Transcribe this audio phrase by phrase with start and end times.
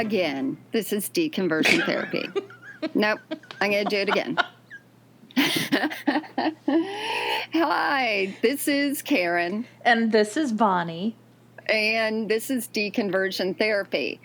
[0.00, 0.56] again.
[0.72, 2.28] This is deconversion therapy.
[2.94, 3.20] nope,
[3.60, 4.38] I'm going to do it again.
[7.52, 9.66] Hi, this is Karen.
[9.84, 11.14] And this is Bonnie.
[11.68, 14.20] And this is deconversion therapy.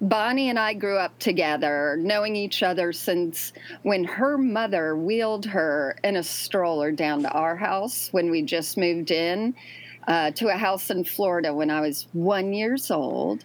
[0.00, 3.52] Bonnie and I grew up together, knowing each other since
[3.82, 8.76] when her mother wheeled her in a stroller down to our house when we just
[8.76, 9.54] moved in
[10.08, 13.44] uh, to a house in Florida when I was one years old.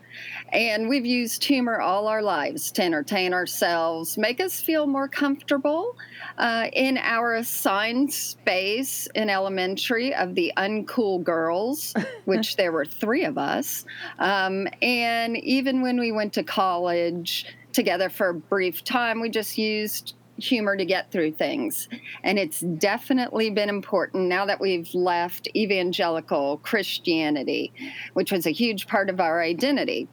[0.52, 5.96] And we've used humor all our lives to entertain ourselves, make us feel more comfortable
[6.38, 11.94] uh, in our assigned space in elementary of the uncool girls,
[12.26, 13.86] which there were three of us.
[14.20, 19.58] Um, and even when we went to college together for a brief time, we just
[19.58, 21.90] used humor to get through things.
[22.24, 27.74] And it's definitely been important now that we've left evangelical Christianity,
[28.14, 30.08] which was a huge part of our identity.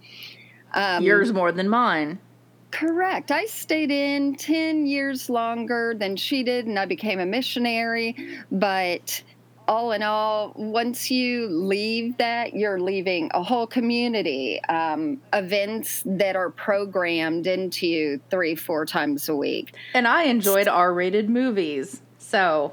[0.75, 2.19] Um, Yours more than mine.
[2.71, 3.31] Correct.
[3.31, 8.17] I stayed in 10 years longer than she did, and I became a missionary.
[8.51, 9.23] But
[9.67, 16.37] all in all, once you leave that, you're leaving a whole community, um, events that
[16.37, 19.75] are programmed into you three, four times a week.
[19.95, 22.01] And I enjoyed R rated movies.
[22.19, 22.73] So.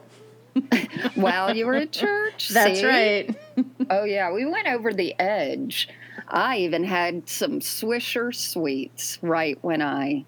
[1.16, 2.50] While you were at church.
[2.54, 2.86] That's see?
[2.86, 3.36] right.
[3.90, 4.34] oh, yeah.
[4.34, 5.88] We went over the edge.
[6.28, 10.26] I even had some Swisher sweets right when I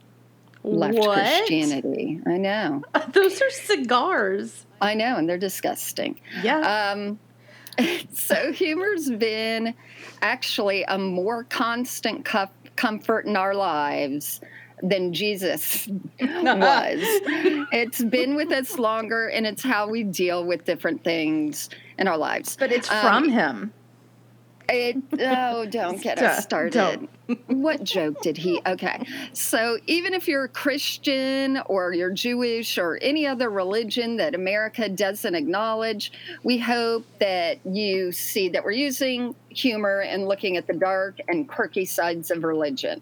[0.64, 1.20] left what?
[1.20, 2.20] Christianity.
[2.26, 2.84] I know.
[3.14, 4.66] Those are cigars.
[4.82, 6.20] I know, and they're disgusting.
[6.42, 6.94] Yeah.
[6.94, 7.20] Um,
[8.14, 9.74] so humor's been
[10.22, 14.42] actually a more constant co- comfort in our lives
[14.82, 15.88] than Jesus
[16.20, 17.00] was.
[17.72, 22.18] it's been with us longer, and it's how we deal with different things in our
[22.18, 22.58] lives.
[22.58, 23.74] But it's from um, him.
[24.70, 27.08] It, oh, don't get us started.
[27.48, 28.62] what joke did he?
[28.66, 29.06] Okay.
[29.34, 34.88] So, even if you're a Christian or you're Jewish or any other religion that America
[34.90, 36.12] doesn't acknowledge,
[36.44, 41.48] we hope that you see that we're using humor and looking at the dark and
[41.48, 43.02] quirky sides of religion.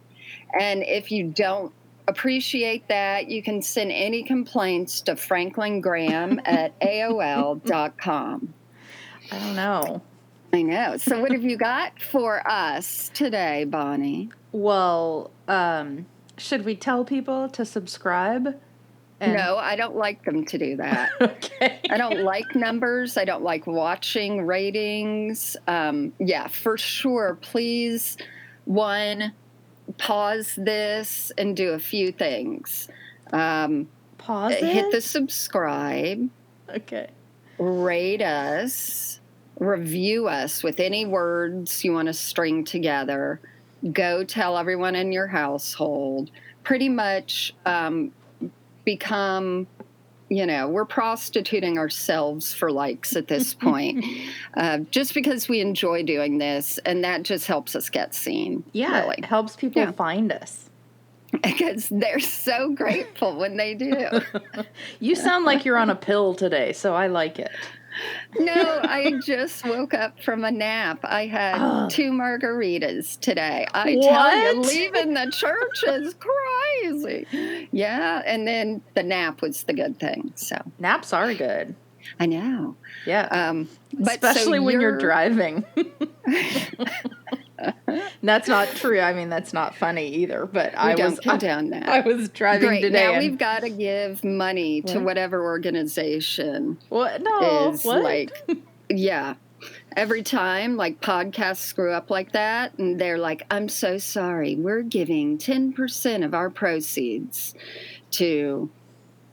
[0.60, 1.74] And if you don't
[2.08, 8.54] appreciate that, you can send any complaints to Franklin Graham at AOL.com.
[9.32, 10.02] I don't know.
[10.54, 10.98] I know.
[10.98, 14.30] So, what have you got for us today, Bonnie?
[14.52, 16.06] Well, um,
[16.38, 18.60] should we tell people to subscribe?
[19.22, 19.34] And...
[19.34, 21.12] No, I don't like them to do that.
[21.22, 21.80] okay.
[21.90, 23.18] I don't like numbers.
[23.18, 25.56] I don't like watching ratings.
[25.68, 27.38] Um, yeah, for sure.
[27.42, 28.18] Please,
[28.66, 29.32] one,
[29.98, 32.90] pause this and do a few things.
[33.32, 34.56] Um, pause.
[34.56, 36.30] Hit the subscribe.
[36.68, 37.10] Okay.
[37.58, 39.21] Rate us
[39.60, 43.40] review us with any words you want to string together.
[43.92, 46.32] Go tell everyone in your household.
[46.64, 48.12] Pretty much um,
[48.86, 49.68] become,
[50.30, 54.04] you know, we're prostituting ourselves for likes at this point,
[54.56, 58.64] uh, just because we enjoy doing this, and that just helps us get seen.
[58.74, 59.16] Yeah, really.
[59.20, 59.92] it helps people yeah.
[59.92, 60.70] find us
[61.44, 64.22] because they're so grateful when they do.
[65.00, 67.52] you sound like you're on a pill today, so I like it
[68.40, 71.00] no, I just woke up from a nap.
[71.04, 71.88] I had oh.
[71.90, 73.68] two margaritas today.
[73.74, 74.10] I what?
[74.10, 76.14] tell you, leaving the church is
[76.82, 77.70] crazy.
[77.72, 80.34] Yeah, and then the nap was the good thing.
[80.36, 81.76] So naps are good.
[82.20, 82.76] I know.
[83.06, 83.28] Yeah.
[83.32, 85.66] Um, but especially so when you're, you're driving.
[88.24, 89.00] that's not true.
[89.00, 90.46] I mean, that's not funny either.
[90.46, 91.88] But we I don't was condone that.
[91.88, 92.82] I was driving Great.
[92.82, 93.12] today.
[93.12, 94.94] Now we've got to give money what?
[94.94, 96.78] to whatever organization.
[96.90, 97.22] What?
[97.22, 97.72] No.
[97.72, 98.04] Is what?
[98.04, 98.32] like,
[98.90, 99.36] yeah.
[99.96, 104.56] Every time, like podcasts screw up like that, and they're like, "I'm so sorry.
[104.56, 107.54] We're giving ten percent of our proceeds
[108.12, 108.70] to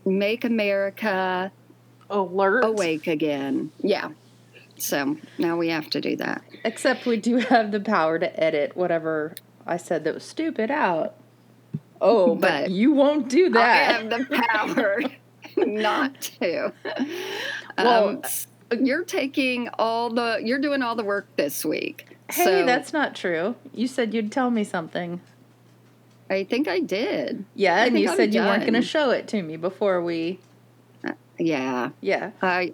[0.04, 1.50] make America
[2.10, 4.10] alert awake again." Yeah.
[4.78, 6.42] So now we have to do that.
[6.64, 9.34] Except we do have the power to edit whatever
[9.66, 11.14] I said that was stupid out.
[12.00, 13.58] Oh, but, but you won't do that.
[13.58, 15.00] I have the power
[15.56, 16.72] not to.
[17.78, 22.18] Well, um, you're taking all the you're doing all the work this week.
[22.28, 23.54] Hey, so, that's not true.
[23.72, 25.20] You said you'd tell me something.
[26.28, 27.44] I think I did.
[27.54, 30.02] Yeah, I and you I'm said you weren't going to show it to me before
[30.02, 30.40] we.
[31.06, 31.90] Uh, yeah.
[32.00, 32.32] Yeah.
[32.42, 32.72] I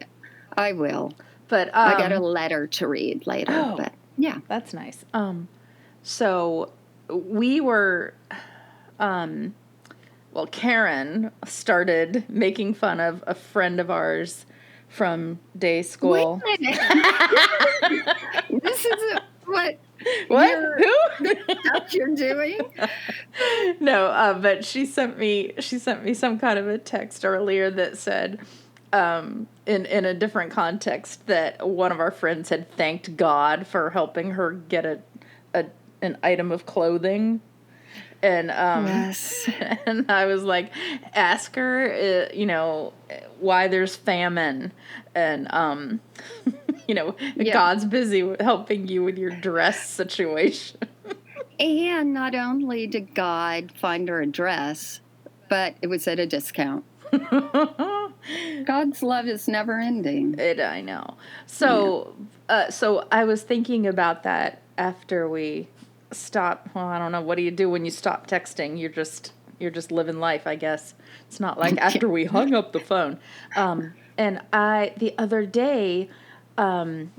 [0.57, 1.13] I will.
[1.49, 3.53] But um, I got a um, letter to read later.
[3.53, 5.05] Oh, but yeah, that's nice.
[5.13, 5.49] Um,
[6.03, 6.73] so
[7.09, 8.15] we were,
[8.99, 9.55] um,
[10.33, 14.47] well, Karen started making fun of a friend of ours
[14.89, 16.41] from day school.
[16.61, 16.79] this
[18.85, 19.79] is a, what
[20.29, 20.49] What?
[20.51, 20.95] Your- Who?
[21.65, 22.59] stuff you're doing.
[23.81, 27.71] no, uh, but she sent me she sent me some kind of a text earlier
[27.71, 28.41] that said,
[28.95, 33.91] um, in in a different context, that one of our friends had thanked God for
[33.91, 35.01] helping her get a,
[35.53, 35.67] a
[36.01, 37.41] an item of clothing.
[38.23, 39.49] And um, Yes.
[39.87, 40.71] and I was like,
[41.13, 41.93] ask her,
[42.31, 42.93] uh, you know,
[43.41, 44.73] why there's famine,
[45.15, 46.01] and um,
[46.89, 47.53] you know, Yeah.
[47.53, 50.79] God's busy helping you with your dress situation.
[51.61, 54.99] And not only did God find her a dress,
[55.49, 56.85] but it was at a discount.
[58.65, 60.39] God's love is never ending.
[60.39, 61.17] It, I know.
[61.47, 62.15] So,
[62.49, 65.69] uh, so I was thinking about that after we
[66.13, 66.69] stop.
[66.75, 67.21] Well, I don't know.
[67.21, 68.79] What do you do when you stop texting?
[68.79, 70.95] You're just you're just living life, I guess.
[71.27, 73.19] It's not like after we hung up the phone.
[73.57, 76.09] Um, and I the other day,
[76.57, 77.13] um,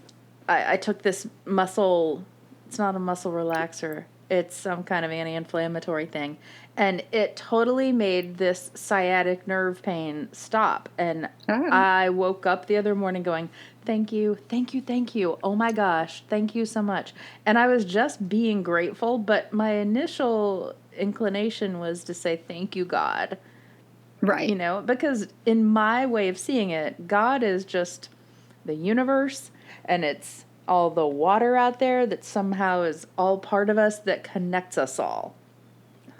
[0.48, 2.26] I, I took this muscle.
[2.68, 4.06] It's not a muscle relaxer.
[4.30, 6.38] It's some kind of anti-inflammatory thing,
[6.77, 10.89] and it totally made this sciatic nerve pain stop.
[10.98, 11.69] And Oh.
[11.72, 13.50] I woke up the other morning going,
[13.86, 15.38] "Thank you, thank you, thank you.
[15.44, 17.13] Oh my gosh, thank you so much."
[17.45, 22.86] And I was just being grateful, but my initial inclination was to say, "Thank you,
[22.86, 23.38] God."
[24.22, 24.50] Right.
[24.50, 28.10] you know because in my way of seeing it god is just
[28.63, 29.51] the universe
[29.83, 34.24] and it's all the water out there that somehow is all part of us that
[34.24, 35.36] connects us all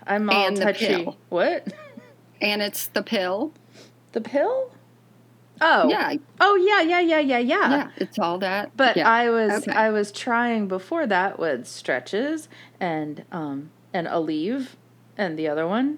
[0.08, 1.18] i'm all And the touchy pill.
[1.30, 1.68] what
[2.42, 3.54] and it's the pill.
[4.12, 4.72] the pill
[5.62, 6.16] oh Yeah.
[6.42, 7.90] oh yeah yeah yeah yeah yeah Yeah.
[7.98, 8.76] It's all that.
[8.76, 9.10] but yeah.
[9.10, 9.72] I was Okay.
[9.72, 12.50] I was trying before that with stretches
[12.80, 14.70] and um and Aleve
[15.18, 15.98] and the other one,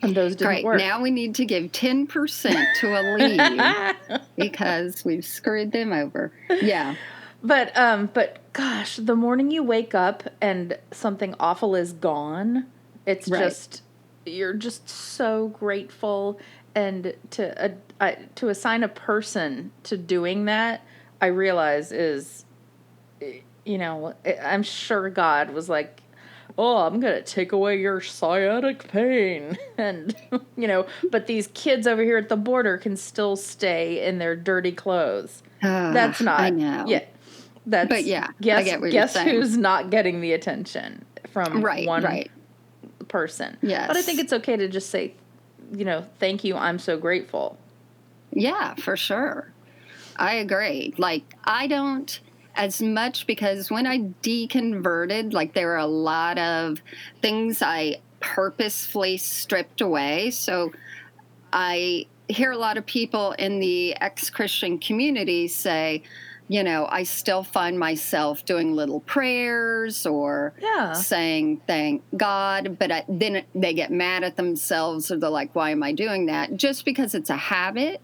[0.00, 0.64] and those didn't Great.
[0.64, 0.78] work.
[0.78, 6.32] Now we need to give 10% to a lead because we've screwed them over.
[6.48, 6.94] Yeah.
[7.42, 12.64] But um but gosh, the morning you wake up and something awful is gone,
[13.10, 13.42] it's Right.
[13.44, 13.82] just
[14.26, 16.38] you're just so grateful
[16.74, 17.68] and to uh,
[18.00, 20.84] I, to assign a person to doing that,
[21.20, 22.44] I realize is
[23.20, 26.02] eh, you know, eh, I'm sure God was like
[26.58, 30.14] Oh, I'm gonna take away your sciatic pain, and
[30.56, 34.36] you know, but these kids over here at the border can still stay in their
[34.36, 35.42] dirty clothes.
[35.62, 36.40] That's Ah, not.
[36.40, 36.84] I know.
[36.86, 37.04] Yeah.
[37.66, 37.88] That's.
[37.88, 41.86] But yeah, I Guess, get what you're guess who's not getting the attention from Right.
[41.86, 42.30] one Right.
[43.10, 43.58] Person?
[43.60, 43.86] Yes.
[43.86, 45.14] But I think it's okay to just say,
[45.72, 46.56] you know, thank you.
[46.56, 47.58] I'm so grateful.
[48.32, 49.52] Yeah, for sure.
[50.16, 50.94] I agree.
[50.96, 52.20] Like, I don't
[52.54, 56.80] as much because when I deconverted, like, there were a lot of
[57.20, 60.30] things I purposefully stripped away.
[60.30, 60.72] So
[61.52, 66.02] I hear a lot of people in the ex Christian community say,
[66.48, 70.94] you know, I still find myself doing little prayers or Yeah.
[70.94, 75.70] saying thank God, but I, then they get mad at themselves or they're like, why
[75.70, 76.56] am I doing that?
[76.56, 78.00] Just because it's a habit.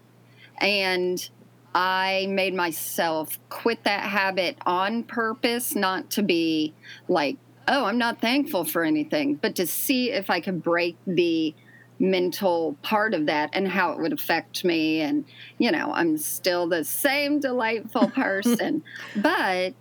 [0.59, 1.29] And
[1.75, 6.73] I made myself quit that habit on purpose, not to be
[7.09, 7.37] like,
[7.67, 11.53] oh, I'm not thankful for anything, but to see if I could break the
[11.99, 15.01] mental part of that and how it would affect me.
[15.01, 15.25] And,
[15.57, 18.83] you know, I'm still the same delightful person,
[19.15, 19.73] but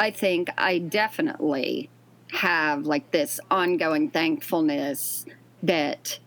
[0.00, 1.90] I think I definitely
[2.32, 5.26] have like this ongoing thankfulness
[5.62, 6.18] that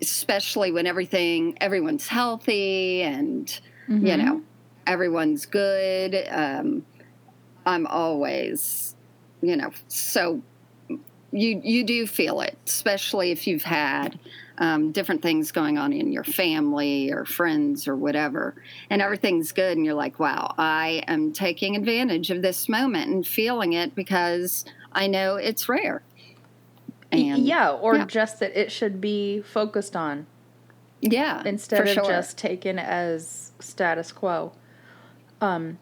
[0.00, 3.60] especially when everything everyone's healthy and
[4.00, 4.18] you Mhm.
[4.18, 4.42] know
[4.86, 6.84] everyone's good um
[7.66, 8.94] i'm always
[9.40, 10.42] you know so
[11.34, 14.18] you you do feel it especially if you've had
[14.58, 18.54] um, different things going on in your family or friends or whatever
[18.88, 23.26] and everything's good and you're like wow i am taking advantage of this moment and
[23.26, 26.02] feeling it because i know it's rare
[27.14, 28.06] and yeah, or yeah.
[28.06, 30.26] just that it should be focused on
[31.00, 32.04] yeah instead of sure.
[32.04, 34.52] just taken as status quo.
[35.40, 35.78] Um,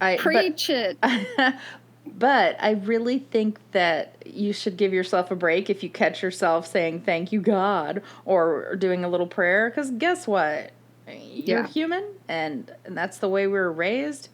[0.00, 0.98] I but- preach it
[2.18, 6.66] but I really think that you should give yourself a break if you catch yourself
[6.66, 10.70] saying thank you God or doing a little prayer cuz guess what
[11.08, 11.66] you're Yeah.
[11.68, 14.28] human and, and that's the way we were raised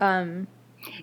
[0.00, 0.46] um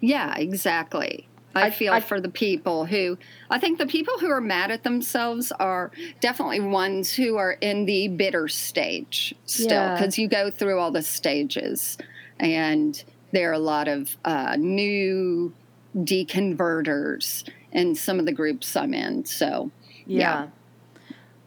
[0.01, 1.27] Yeah, exactly.
[1.55, 3.17] I, I- feel I- for the people who,
[3.49, 5.91] I think the people who are mad at themselves are
[6.21, 9.93] definitely ones who are in the bitter stage still, Yeah.
[9.95, 11.97] because you go through all the stages.
[12.39, 15.53] And there are a lot of uh, new
[15.95, 19.25] deconverters in some of the groups I'm in.
[19.25, 19.71] So,
[20.05, 20.45] yeah.
[20.45, 20.47] Yeah.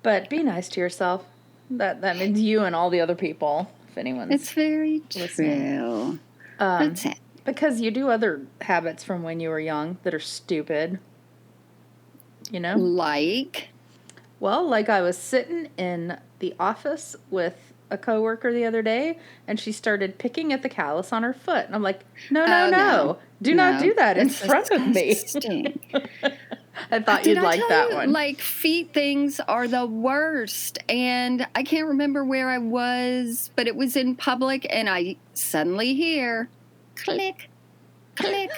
[0.02, 1.24] but be nice to yourself
[1.70, 5.78] that that means you and all the other people if anyone's it's very Listening.
[5.78, 6.18] true.
[6.60, 7.18] um, That's it.
[7.44, 10.98] Because you do other habits from when you were young that are stupid.
[12.50, 12.76] You know?
[12.76, 13.68] Like,
[14.40, 19.58] Well, like I was sitting in the office with a coworker the other day and
[19.60, 21.66] she started picking at the callus on her foot.
[21.66, 22.00] And I'm like,
[22.30, 22.76] no, no, Oh, no.
[22.76, 23.18] no.
[23.42, 25.14] Do not No, do that in front of me.
[25.14, 25.78] disgusting.
[26.90, 28.12] I thought Did you'd I like that you, one.
[28.12, 30.78] Like feet things are the worst.
[30.88, 35.94] And I can't remember where I was, but it was in public and I suddenly
[35.94, 36.48] hear
[36.96, 37.48] click,
[38.14, 38.50] click,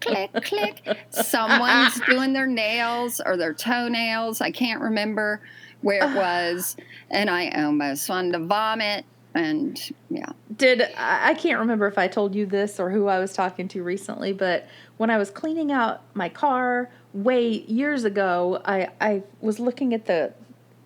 [0.00, 0.98] click, click.
[1.10, 4.40] Someone's doing their nails or their toenails.
[4.40, 5.40] I can't remember
[5.82, 6.76] where it was.
[7.10, 9.04] And I almost wanted to vomit.
[9.34, 10.30] And yeah.
[10.56, 13.82] Did I can't remember if I told you this or who I was talking to
[13.82, 19.58] recently, but when I was cleaning out my car way years ago, I I was
[19.58, 20.32] looking at the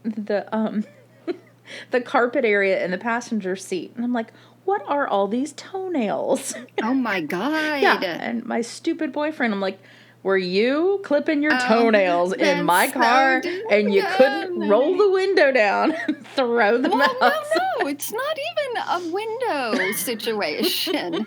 [0.03, 0.85] the um
[1.91, 4.33] the carpet area in the passenger seat and I'm like,
[4.65, 6.55] what are all these toenails?
[6.83, 7.81] Oh my God.
[7.81, 8.01] yeah.
[8.03, 9.79] And my stupid boyfriend, I'm like,
[10.23, 15.53] were you clipping your Oh, toenails in my car and you couldn't roll the window
[15.53, 17.33] down and throw them Well, out?
[17.57, 21.27] no, no, it's not even a window situation.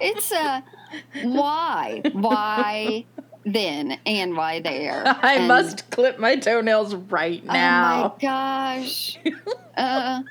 [0.00, 0.62] it's a
[1.22, 3.04] why, why
[3.46, 5.02] then, and why there.
[5.22, 8.04] I And- must clip my toenails right now.
[8.04, 9.18] Oh my gosh.
[9.76, 10.22] Uh,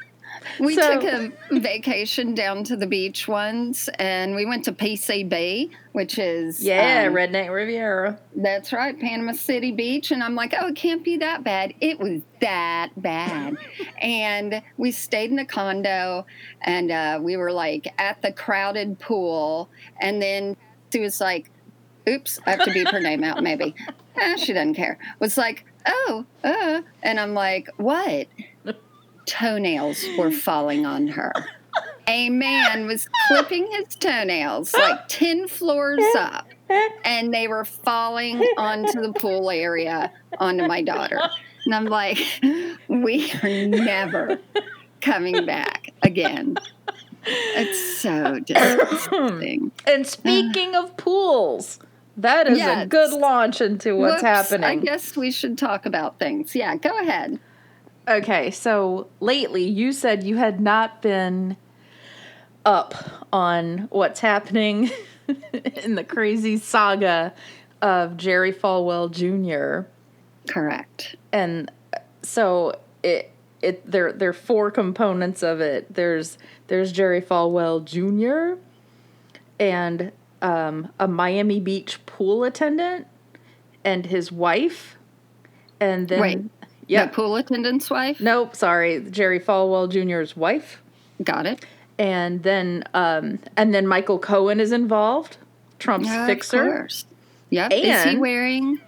[0.60, 1.04] we So- took
[1.52, 7.06] a vacation down to the beach once, and we went to PCB, which is yeah,
[7.08, 8.20] um, Redneck Riviera.
[8.36, 10.12] That's right, Panama City Beach.
[10.12, 11.74] And I'm like, oh, it can't be that bad.
[11.82, 13.58] It was that bad.
[14.02, 16.26] and we stayed in a condo
[16.62, 19.70] and uh, we were like at the crowded pool.
[20.02, 20.58] And then
[20.92, 21.50] she was like,
[22.08, 23.76] oops, I have to beep her name out maybe.
[24.20, 24.98] Eh, she doesn't care.
[25.20, 26.82] Was like, oh, uh.
[27.02, 28.28] And I'm like, what?
[29.26, 31.34] Toenails were falling on her.
[32.08, 36.48] A man was clipping his toenails like 10 floors up
[37.06, 41.20] and they were falling onto the pool area onto my daughter.
[41.66, 42.18] And I'm like,
[42.88, 44.40] we are never
[45.02, 46.58] coming back again.
[47.26, 49.72] It's so disgusting.
[49.88, 51.80] And speaking of pools,
[52.18, 56.54] that is a good launch into what's Whoops, I guess we should talk about things.
[56.56, 57.40] Yeah, go ahead.
[58.08, 61.56] Okay, so lately you said you had not been
[62.66, 62.94] up
[63.32, 64.90] on what's happening
[65.84, 67.34] in the crazy saga
[67.82, 69.88] of Jerry Falwell Jr.
[70.52, 71.16] Correct.
[71.32, 71.72] and
[72.22, 73.32] so it
[73.62, 75.94] it there there are four components of it.
[75.94, 78.60] There's there's Jerry Falwell Jr.
[79.60, 83.08] and um, a Miami Beach pool attendant
[83.86, 84.98] and his wife,
[85.80, 86.40] and then Wait,
[86.88, 88.20] yeah, The pool attendant's wife?
[88.22, 90.82] nope, sorry, Jerry Falwell Jr.'s wife,
[91.24, 91.66] Got it.
[91.98, 95.38] and then um, and then Michael Cohen is involved,
[95.80, 96.88] Trump's Yeah, fixer.
[97.50, 97.72] Yep.
[97.74, 98.80] Is he wearing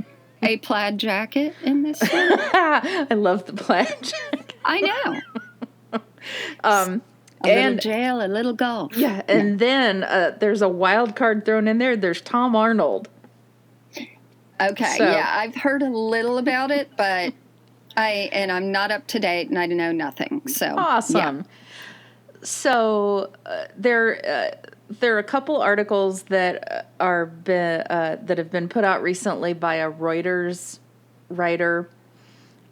[0.41, 2.11] a plaid jacket in this one?
[2.53, 4.53] I love the plaid jacket.
[4.65, 6.01] I know.
[6.63, 7.03] Um,
[7.43, 8.97] A and little jail, a little golf.
[8.97, 11.95] Yeah, and then uh, there's a wild card thrown in there.
[11.95, 13.07] There's Tom Arnold.
[14.59, 17.33] Okay, So- yeah, I've heard a little about it, but
[17.97, 20.41] I and I'm not up to date, and I know nothing.
[20.47, 21.45] So Awesome.
[22.41, 28.37] So uh, there, uh, there are a couple articles that uh, are been, uh, that
[28.37, 30.77] have been put out recently by a Reuters
[31.29, 31.89] writer,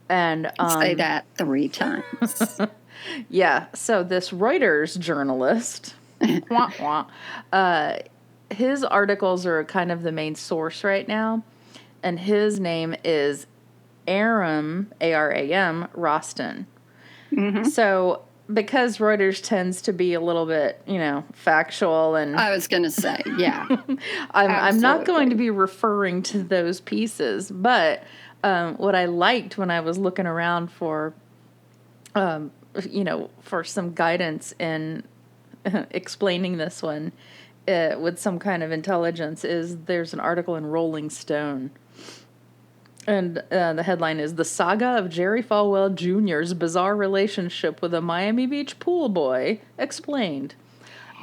[0.10, 0.52] and yeah.
[0.60, 2.62] um, say that three times.
[3.30, 3.68] Yeah.
[3.74, 5.96] So this Reuters journalist,
[6.50, 7.06] wah, wah,
[7.52, 7.98] uh,
[8.50, 11.44] his articles are kind of the main source right now,
[12.02, 13.48] and his name is
[14.08, 16.66] Aram A R A M Roston.
[17.70, 22.68] So because Reuters tends to be a little bit, you know, factual and I was
[22.68, 23.66] going to say, yeah,
[24.32, 28.04] I'm, I'm not going to be referring to those pieces, but
[28.44, 31.14] um, what I liked when I was looking around for,
[32.16, 32.52] um,
[32.90, 35.04] you know, for some guidance in
[35.92, 37.14] explaining this one
[37.68, 41.72] uh, with some kind of intelligence is there's an article in Rolling Stone.
[43.06, 48.02] And uh, the headline is The Saga of Jerry Falwell Jr.'s Bizarre Relationship with a
[48.02, 50.56] Miami Beach Pool Boy Explained.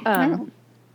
[0.05, 0.49] Oh,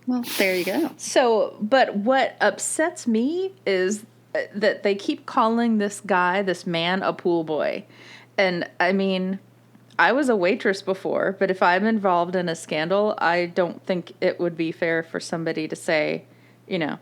[0.07, 0.91] well, there you go.
[0.97, 7.03] So, but what upsets me is uh, that they keep calling this guy, this man,
[7.03, 7.85] a pool boy.
[8.39, 9.39] And I mean,
[9.99, 14.13] I was a waitress before, but if I'm involved in a scandal, I don't think
[14.21, 16.25] it would be fair for somebody to say,
[16.69, 16.99] you know,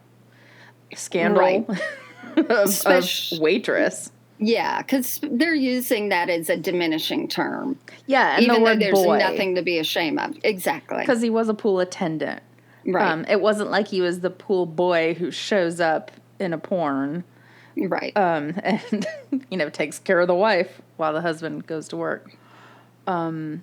[0.94, 1.66] scandal Right.
[2.36, 4.10] of, of waitress.
[4.38, 8.92] Yeah, because they're using that as a diminishing term, Yeah, and even the though there's
[9.04, 9.18] boy.
[9.18, 10.36] nothing to be ashamed of.
[10.42, 10.98] Exactly.
[10.98, 12.42] because he was a pool attendant.
[12.86, 13.10] Right.
[13.10, 16.10] Um, it wasn't like he was the pool boy who shows up
[16.40, 17.24] in a porn
[17.76, 18.14] right.
[18.16, 19.06] um, and
[19.50, 22.36] you know takes care of the wife while the husband goes to work.
[23.06, 23.62] Um,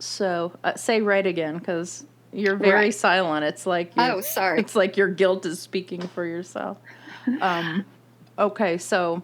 [0.00, 2.94] so uh, say right again because you're very Right.
[2.94, 3.44] silent.
[3.44, 4.58] It's like you're- oh, sorry.
[4.60, 6.78] it's like your guilt is speaking for yourself.
[7.40, 7.84] Um,
[8.40, 9.22] okay, so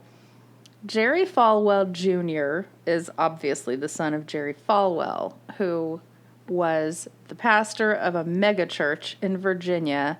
[0.84, 2.68] Jerry Falwell Jr.
[2.86, 6.00] is obviously the son of Jerry Falwell, who
[6.48, 10.18] was the pastor of a megachurch in Virginia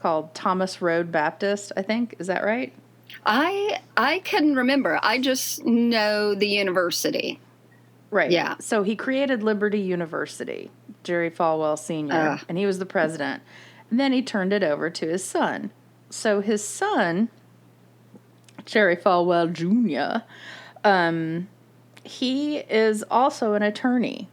[0.00, 2.14] called Thomas Road Baptist, I think.
[2.18, 2.72] Is that right?
[3.24, 4.98] I I can remember.
[5.02, 7.40] I just know the university.
[8.10, 8.30] Right.
[8.30, 8.56] Yeah.
[8.60, 10.70] So he created Liberty University,
[11.02, 12.44] Jerry Falwell Sr., Ugh.
[12.48, 13.42] and he was the president.
[13.90, 15.70] And then he turned it over to his son.
[16.08, 17.28] So his son,
[18.66, 20.24] Jerry Falwell Jr.,
[20.84, 21.48] um,
[22.04, 24.28] he is also an attorney.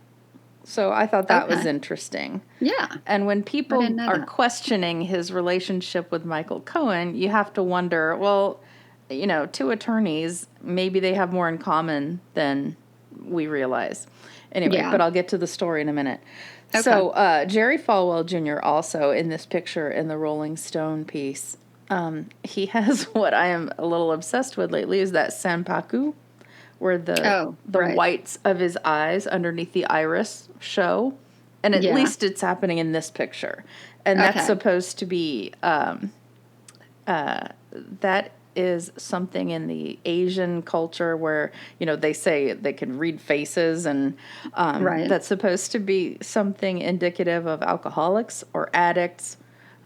[0.65, 2.41] So I thought that was interesting.
[2.59, 2.87] Yeah.
[3.05, 4.27] And when people are that.
[4.27, 8.61] questioning his relationship with Michael Cohen, you have to wonder, well,
[9.09, 12.77] you know, two attorneys, maybe they have more in common than
[13.25, 14.07] we realize.
[14.53, 14.91] Anyway, Yeah.
[14.91, 16.21] but I'll get to the story in a minute.
[16.81, 18.59] So, uh, Jerry Falwell Jr.
[18.63, 21.57] also in this picture in the Rolling Stone piece,
[21.89, 26.13] um, he has what I am a little obsessed with lately is that sanpaku,
[26.79, 27.95] where the Oh, the right.
[27.95, 31.17] whites of his eyes underneath the iris show,
[31.63, 31.95] and at Yeah.
[31.95, 33.63] least it's happening in this picture,
[34.05, 34.45] and that's Okay.
[34.45, 36.11] supposed to be um,
[37.07, 37.47] uh,
[38.01, 43.19] that is something in the Asian culture where you know they say they can read
[43.19, 44.15] faces, and
[44.53, 45.07] um, Right.
[45.09, 49.37] that's supposed to be something indicative of alcoholics or addicts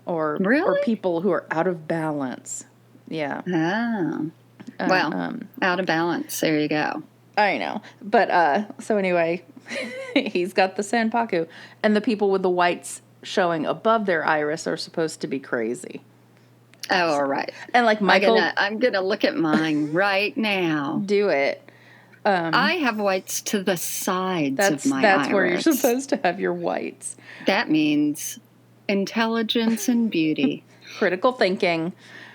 [0.07, 0.79] or really?
[0.79, 2.65] or people who are out of balance.
[3.07, 3.41] Yeah.
[3.47, 4.31] Oh.
[4.79, 6.39] Uh, Well, um, out of balance.
[6.39, 7.03] There you go.
[7.37, 7.81] I know.
[8.01, 9.43] But uh so anyway,
[10.15, 11.47] he's got the sanpaku
[11.83, 16.01] and the people with the whites showing above their iris are supposed to be crazy.
[16.89, 17.51] Oh, all right.
[17.73, 21.01] And like I'm Michael gonna, I'm gonna look at mine right now.
[21.05, 21.61] do it.
[22.25, 25.03] Um I have whites to the sides that's of my iris.
[25.03, 27.15] that's where you're supposed to have your whites.
[27.45, 28.39] That means
[28.87, 30.63] intelligence and beauty.
[30.97, 31.93] Critical thinking.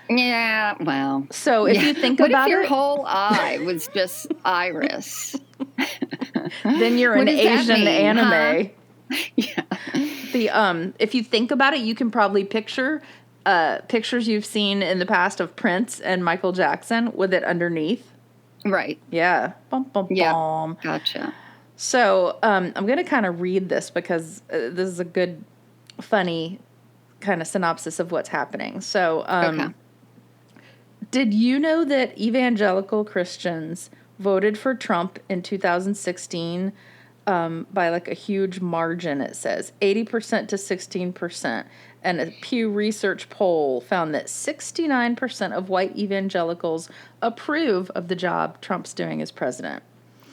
[0.09, 1.27] Yeah, well.
[1.31, 1.87] So if yeah.
[1.87, 5.35] you think about it, what about if your it, whole eye was just iris?
[6.63, 8.69] then you're an Asian mean, anime.
[9.35, 9.63] yeah.
[10.33, 13.01] The um if you think about it, you can probably picture
[13.45, 18.11] uh pictures you've seen in the past of Prince and Michael Jackson with it underneath.
[18.65, 18.99] Right.
[19.11, 19.53] Yeah.
[19.69, 20.33] Bum, bum, Yeah.
[20.33, 20.77] bum.
[20.81, 21.33] Gotcha.
[21.75, 25.43] So um, I'm going to kind of read this because uh, this is a good,
[26.01, 26.59] funny
[27.19, 28.81] kind of synopsis of what's happening.
[28.81, 29.73] So, um, Okay.
[31.11, 36.73] did you know that evangelical Christians voted for Trump in 2016
[37.25, 39.21] um, by like a huge margin?
[39.21, 41.65] It says 80% to 16%.
[42.05, 46.89] And a Pew Research poll found that 69% of white evangelicals
[47.21, 49.83] approve of the job Trump's doing as president.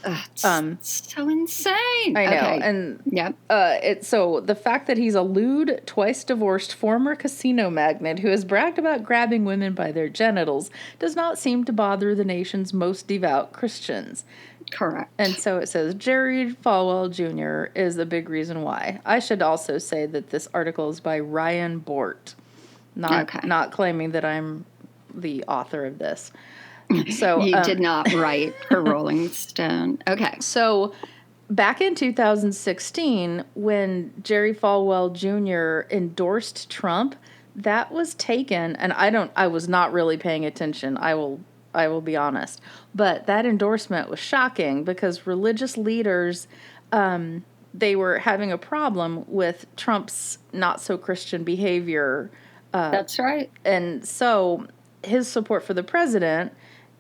[0.05, 2.17] Ugh, Um, so insane.
[2.17, 2.31] I know.
[2.37, 2.61] Okay.
[2.63, 7.69] And yeah, uh, it so the fact that he's a lewd, twice divorced former casino
[7.71, 12.15] magnate who has bragged about grabbing women by their genitals does not seem to bother
[12.15, 14.25] the nation's most devout Christians.
[14.71, 15.11] Correct.
[15.19, 17.73] And so it says Jerry Falwell Jr.
[17.79, 19.01] is a big reason why.
[19.05, 22.35] I should also say that this article is by Ryan Bort,
[22.95, 23.47] not Okay.
[23.47, 24.65] not claiming that I'm
[25.13, 26.31] the author of this.
[27.11, 30.03] So you um, did not write for Rolling Stone.
[30.07, 30.37] Okay.
[30.41, 30.93] so
[31.49, 35.93] back in 2016, when Jerry Falwell Jr.
[35.95, 37.17] endorsed Trump,
[37.57, 40.97] that was taken, and I don't, I was not really paying attention.
[40.97, 41.41] I will,
[41.75, 42.61] I will be honest,
[42.95, 46.47] but that endorsement was shocking because religious leaders,
[46.93, 52.31] um, they were having a problem with Trump's not so Christian behavior
[52.73, 53.51] That's right.
[53.65, 54.67] and so
[55.03, 56.53] his support for the president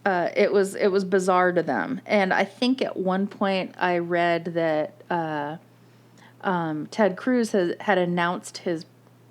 [0.06, 3.98] uh, it was it was bizarre to them and i think at one point i
[3.98, 5.56] read that uh,
[6.42, 8.86] um, ted cruz has, had announced his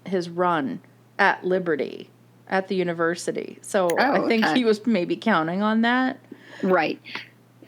[0.06, 0.80] his run
[1.18, 2.10] at liberty
[2.48, 4.54] at the university so i Oh, think okay.
[4.60, 6.20] he was maybe counting on that
[6.62, 7.00] Right.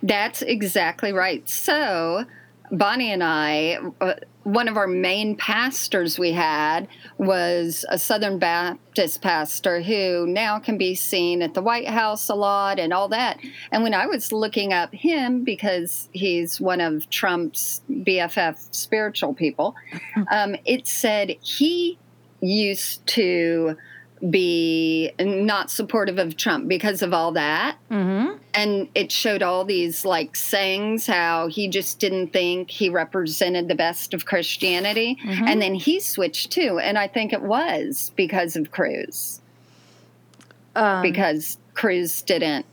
[0.04, 1.48] That's exactly right.
[1.48, 2.26] So,
[2.72, 9.22] Bonnie and I, uh, one of our main pastors we had was a Southern Baptist
[9.22, 13.40] pastor who now can be seen at the White House a lot and all that.
[13.72, 19.76] And when I was looking up him, because he's one of Trump's BFF spiritual people,
[20.32, 22.00] um, it said he
[22.40, 23.78] used to
[24.30, 27.78] be not supportive of Trump because of all that.
[27.90, 28.38] Mm-hmm.
[28.54, 33.76] And it showed all these like sayings how he just didn't think he represented the
[33.76, 35.18] best of Christianity.
[35.24, 35.48] Mhm.
[35.48, 36.78] And then he switched too.
[36.80, 39.42] And I think it was because of Cruz,
[40.76, 42.66] Um, because Cruz didn't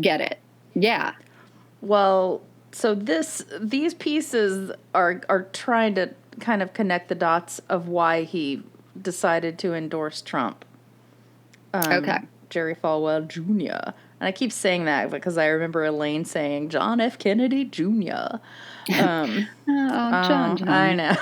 [0.00, 0.38] get it.
[0.74, 1.12] Yeah.
[1.80, 7.88] Well, so this these pieces are are trying to kind of connect the dots of
[7.88, 8.62] why he
[9.00, 10.64] decided to endorse Trump.
[11.74, 12.18] Um, Okay.
[12.50, 13.90] Jerry Falwell Jr.
[14.20, 17.18] And I keep saying that because I remember Elaine saying John F.
[17.18, 18.36] Kennedy Jr.
[18.96, 20.68] Um, Oh, John, oh, John.
[20.68, 21.16] I know.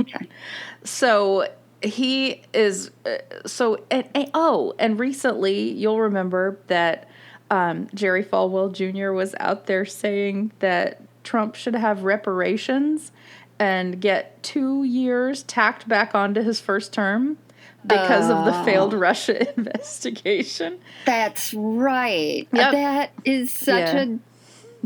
[0.00, 0.28] Okay.
[0.84, 1.48] So
[1.80, 7.08] he is uh, so and, and- oh and recently you'll remember that
[7.52, 9.12] um, Jerry Falwell Jr.
[9.12, 13.12] was out there saying that Trump should have reparations
[13.60, 17.38] and get two years tacked back onto his first term
[17.86, 18.64] because of the Oh.
[18.64, 20.78] failed Russia investigation.
[21.04, 22.46] That's right.
[22.52, 22.72] Yep.
[22.72, 24.02] That is such Yeah.
[24.02, 24.18] a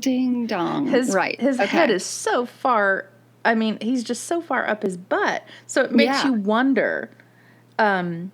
[0.00, 0.86] ding dong.
[0.88, 1.40] His right.
[1.40, 1.66] his Okay.
[1.66, 3.06] head is so far.
[3.44, 5.44] I mean, he's just so far up his butt.
[5.66, 6.26] So it makes Yeah.
[6.26, 7.10] you wonder.
[7.78, 8.32] Um.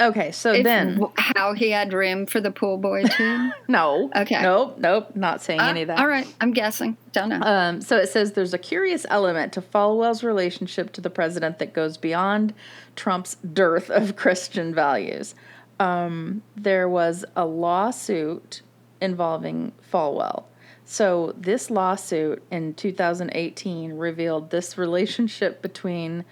[0.00, 3.50] Okay, so It's then how he had room for the pool boy too.
[3.68, 4.40] no, Okay.
[4.42, 5.98] nope, nope, not saying Uh, any of that.
[5.98, 6.96] All right, I'm guessing.
[7.12, 7.40] Don't know.
[7.42, 11.72] Um, so it says there's a curious element to Falwell's relationship to the president that
[11.74, 12.54] goes beyond
[12.96, 15.34] Trump's dearth of Christian values.
[15.78, 18.62] Um, there was a lawsuit
[19.00, 20.44] involving Falwell.
[20.84, 26.24] So this lawsuit in 2018 revealed this relationship between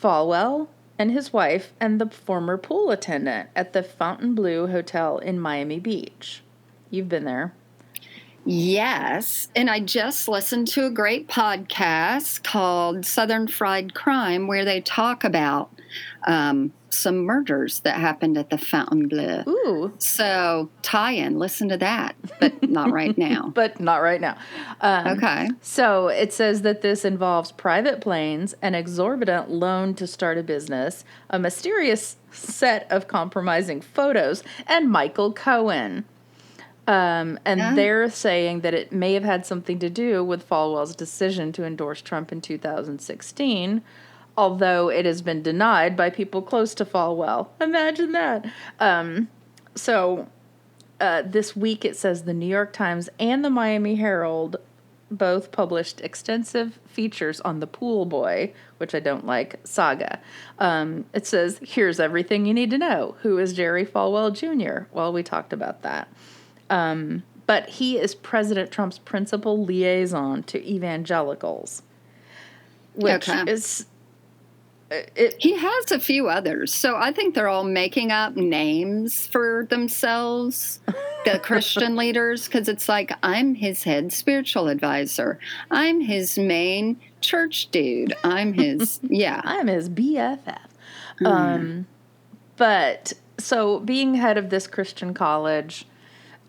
[0.00, 5.78] Falwell and his wife and the former pool attendant at the Fontainebleau Hotel in Miami
[5.78, 6.42] Beach.
[6.90, 7.54] You've been there.
[8.44, 14.80] yes, and I just listened to a great podcast called Southern Fried Crime, where they
[14.80, 15.73] talk about
[16.26, 19.42] um, some murders that happened at the Fontainebleau.
[19.48, 23.50] Ooh, So tie-in, listen to that, but not right now.
[23.54, 24.36] but not right now.
[24.80, 25.48] Um, Okay.
[25.60, 31.04] So it says that this involves private planes, an exorbitant loan to start a business,
[31.30, 36.04] a mysterious set of compromising photos, and Michael Cohen.
[36.86, 37.74] Um, and Yeah.
[37.74, 42.02] they're saying that it may have had something to do with Falwell's decision to endorse
[42.02, 43.82] Trump in 2016,
[44.36, 47.48] although it has been denied by people close to Falwell.
[47.60, 48.44] Imagine that.
[48.80, 49.28] Um,
[49.74, 50.28] so
[51.00, 54.56] uh, this week it says the New York Times and the Miami Herald
[55.10, 60.18] both published extensive features on the Pool Boy, which I don't like, saga.
[60.58, 63.14] Um, it says, here's everything you need to know.
[63.22, 64.86] Who is Jerry Falwell Jr.?
[64.92, 66.08] Well, we talked about that.
[66.70, 71.82] Um, but he is President Trump's principal liaison to evangelicals,
[72.94, 73.50] which Okay.
[73.50, 73.86] is.
[74.90, 76.72] It, He has a few others.
[76.74, 80.80] So I think they're all making up names for themselves,
[81.24, 85.38] the Christian leaders, because it's like, I'm his head spiritual advisor.
[85.70, 88.14] I'm his main church dude.
[88.22, 89.40] I'm his, yeah.
[89.44, 90.38] I'm his BFF.
[90.44, 91.26] Mm-hmm.
[91.26, 91.86] Um,
[92.56, 95.86] but so being head of this Christian college,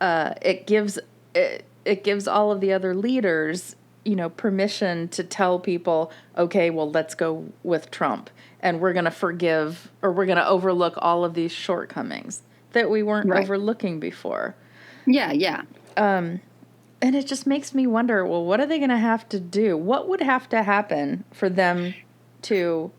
[0.02, 1.00] uh, it gives
[1.34, 6.70] it, it gives all of the other leaders, you know, permission to tell people, okay,
[6.70, 8.30] well, let's go with Trump,
[8.62, 12.90] and we're going to forgive or we're going to overlook all of these shortcomings that
[12.90, 13.44] we weren't Right.
[13.44, 14.56] overlooking before.
[15.08, 15.64] Yeah, yeah.
[17.02, 19.78] And it just makes me wonder, well, what are they going to have to do?
[19.78, 21.94] What would have to happen for them
[22.44, 22.92] to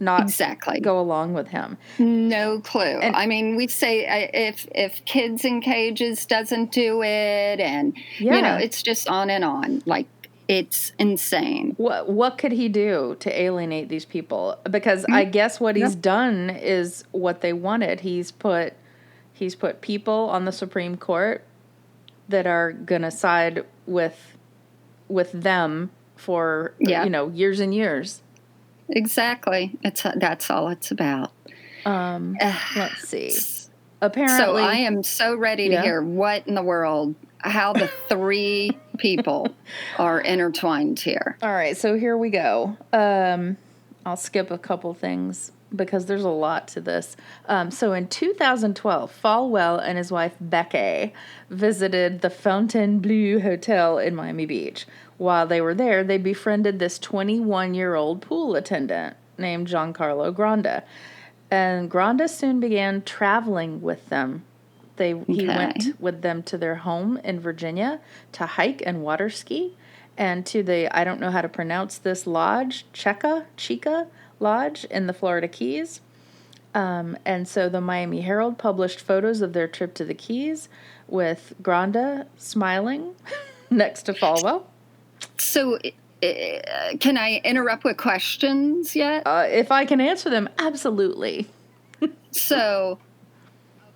[0.00, 0.80] not Exactly.
[0.80, 1.76] go along with him?
[1.98, 2.82] No clue.
[2.82, 7.96] And- I mean, we say uh, if if kids in cages doesn't do it, and
[8.18, 9.82] you know, it's just on and on.
[9.86, 10.06] Like
[10.48, 11.74] it's insane.
[11.76, 14.58] What what could he do to alienate these people?
[14.70, 16.02] Because I guess what he's Yep.
[16.02, 18.00] done is what they wanted.
[18.00, 18.74] He's put
[19.32, 21.44] he's put people on the Supreme Court
[22.28, 24.36] that are going to side with
[25.08, 27.04] with them for Yeah.
[27.04, 28.22] you know years and years.
[28.88, 29.72] Exactly.
[29.82, 31.32] It's that's all it's about.
[31.84, 32.36] Um,
[32.76, 33.32] let's see.
[34.00, 35.82] Apparently, So I am so ready to Yeah.
[35.82, 39.54] hear what in the world, how the three people
[39.98, 41.36] are intertwined here.
[41.42, 42.76] All right, so here we go.
[42.92, 43.56] Um,
[44.04, 47.16] I'll skip a couple things because there's a lot to this.
[47.46, 51.12] Um, so in 2012, Falwell and his wife Becca
[51.50, 54.86] visited the Fontainebleau Hotel in Miami Beach.
[55.18, 60.82] While they were there, they befriended this 21 year old pool attendant named Giancarlo Granda.
[61.50, 64.44] And Granda soon began traveling with them.
[64.96, 65.56] They he Okay.
[65.56, 68.00] went with them to their home in Virginia
[68.32, 69.76] to hike and water ski,
[70.16, 74.06] and to the I don't know how to pronounce this lodge, Checa Chica
[74.40, 76.00] Lodge in the Florida Keys.
[76.74, 80.68] Um, and so the Miami Herald published photos of their trip to the Keys
[81.06, 83.14] with Granda smiling
[83.70, 84.62] next to Falwell.
[85.36, 85.76] So,
[86.22, 89.22] uh, can I interrupt with questions yet?
[89.26, 91.46] Uh, if I can answer them, absolutely.
[92.30, 92.98] so,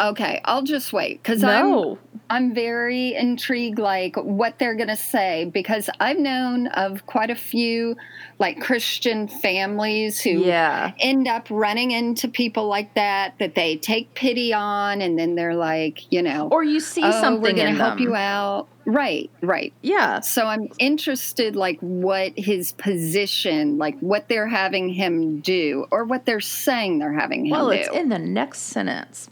[0.00, 1.92] okay, I'll just wait because No.
[1.92, 7.30] I'm I'm very intrigued, like what they're going to say, because I've known of quite
[7.30, 7.96] a few,
[8.40, 10.90] like Christian families who Yeah.
[10.98, 15.54] end up running into people like that that they take pity on, and then they're
[15.54, 18.02] like, you know, Or you see oh, something we're to help them.
[18.08, 18.66] you out.
[18.86, 19.72] Right, right.
[19.82, 20.18] Yeah.
[20.20, 26.26] So I'm interested, like what his position, like what they're having him do, or what
[26.26, 27.52] they're saying they're having him do.
[27.52, 27.76] Well, do.
[27.76, 29.28] it's in the next sentence.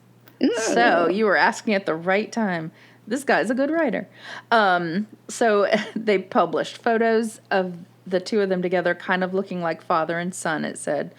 [0.73, 2.73] So you were asking at the right time.
[3.07, 4.09] This guy's a good writer.
[4.51, 7.77] Um, so they published photos of
[8.07, 11.15] the two of them together, kind of looking like father and son, it said.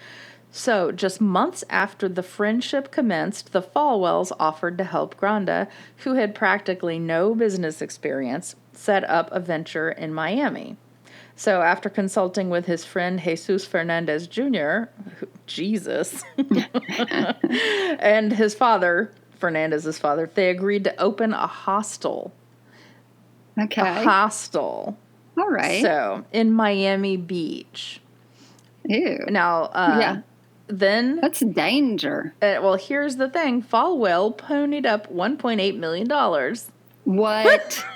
[0.52, 6.34] So, just months after the friendship commenced, the Falwells offered to help Granda, who had
[6.34, 10.76] practically no business experience, set up a venture in Miami.
[11.38, 14.84] So, after consulting with his friend Jesus Fernandez Jr.,
[15.18, 16.24] who- Jesus,
[17.98, 22.32] and his father, Fernandez's father, they agreed to open a hostel.
[23.60, 24.96] okay, A hostel.
[25.38, 25.82] all right.
[25.82, 28.00] So, in Miami Beach.
[28.88, 30.16] Ew, Now, uh, Yeah.
[30.68, 32.34] then, that's danger.
[32.40, 36.08] uh, well, here's the thing Falwell ponied up $1.8 million.
[37.04, 37.84] What?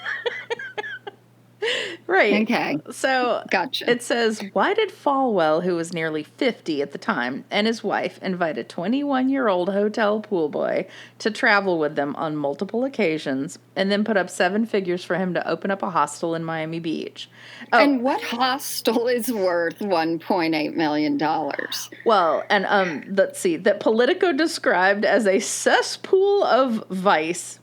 [2.07, 2.43] Right.
[2.43, 3.89] okay, So, gotcha.
[3.89, 8.19] It says, Why did Falwell, who was nearly 50 at the time, and his wife
[8.21, 10.89] invite a 21 year old hotel pool boy
[11.21, 15.35] to travel with them on multiple occasions and then put up seven figures for him
[15.35, 17.31] to open up a hostel in Miami Beach?
[17.73, 21.91] Oh, and what hostel is worth 1.8 million dollars?
[22.05, 27.61] well, and um, let's see, that Politico described as a cesspool of vice.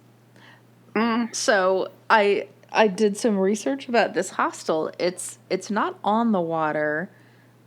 [0.96, 1.36] Mm.
[1.36, 4.92] So I I did some research about this hostel.
[5.00, 7.10] It's it's not on the water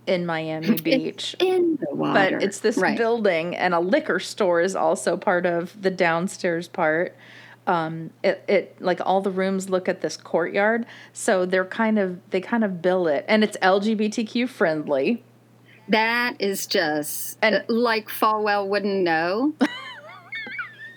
[0.06, 1.36] in Miami Beach.
[1.38, 2.96] In the water, but it's this right.
[2.96, 7.14] building and a liquor store is also part of the downstairs part
[7.66, 12.18] um it, it like all the rooms look at this courtyard so they're kind of
[12.30, 15.22] they kind of bill it and it's lgbtq friendly
[15.88, 19.52] That is just And- like Falwell wouldn't know.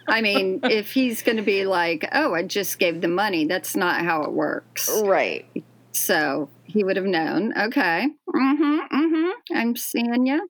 [0.07, 3.75] I mean, if he's going to be like, "Oh, I just gave the money," that's
[3.75, 4.89] not how it works.
[5.03, 5.45] right
[5.91, 7.53] So he would have known.
[7.57, 8.07] Okay.
[8.35, 8.79] Mm-hmm.
[8.95, 9.55] Mm-hmm.
[9.57, 10.47] I'm seeing you.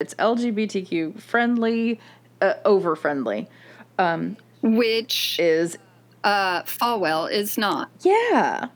[0.00, 2.00] it's lgbtq friendly
[2.40, 3.48] uh, over friendly
[3.98, 5.76] um Which is
[6.24, 7.90] uh, Falwell is not.
[8.00, 8.66] yeah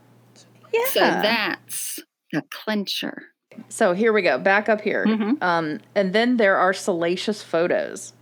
[0.73, 1.99] yeah So that's
[2.31, 3.23] the clincher.
[3.69, 5.41] so here we go back up here Mhm.
[5.41, 8.13] um and then there are salacious photos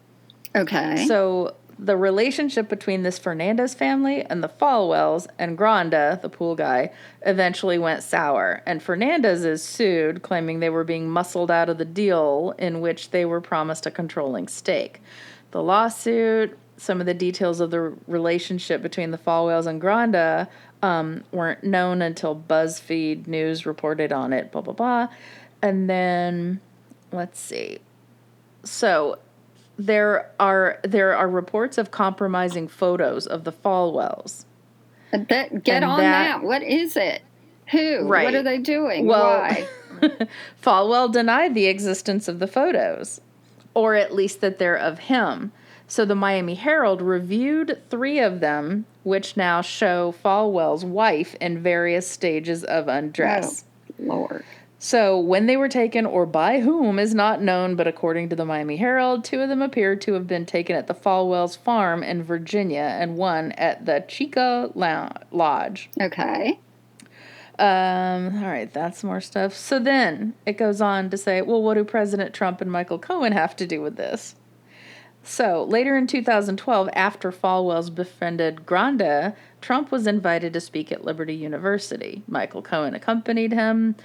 [0.56, 1.06] Okay.
[1.08, 6.92] So the relationship between this Fernandez family and the Falwells and Granda, the pool guy,
[7.26, 8.62] eventually went sour.
[8.66, 13.12] And Fernandez is sued, claiming they were being muscled out of the deal in which
[13.12, 15.02] they were promised a controlling stake.
[15.52, 20.48] The lawsuit, some of the details of the relationship between the Falwells and Granda
[20.82, 25.08] um, weren't known until BuzzFeed News reported on it, blah, blah, blah.
[25.62, 26.60] And then,
[27.12, 27.80] let's see.
[28.64, 29.20] So
[29.78, 34.46] there are there are reports of compromising photos of the Falwells.
[35.12, 36.44] that, get and on that- that.
[36.44, 37.22] What is it?
[37.72, 38.08] Who?
[38.08, 38.26] Right.
[38.26, 39.06] What are they doing?
[39.08, 39.68] Well, Why?
[40.62, 43.22] Falwell denied the existence of the photos,
[43.74, 45.52] or at least that they're of him.
[45.88, 52.08] So the Miami Herald reviewed three of them, which now show Falwell's wife in various
[52.10, 53.64] stages of undress.
[54.00, 54.44] Oh, Lord.
[54.84, 58.44] So, when they were taken or by whom is not known, but according to the
[58.44, 62.22] Miami Herald, two of them appear to have been taken at the Falwells farm in
[62.22, 65.90] Virginia and one at the Chica Lodge.
[66.02, 66.60] Okay.
[67.58, 69.56] Um, all right, that's more stuff.
[69.56, 73.32] So then it goes on to say, well, what do President Trump and Michael Cohen
[73.32, 74.36] have to do with this?
[75.24, 81.36] So later in 2012, after Falwell's befriended Granda, Trump was invited to speak at Liberty
[81.36, 82.22] University.
[82.28, 83.96] Michael Cohen accompanied him,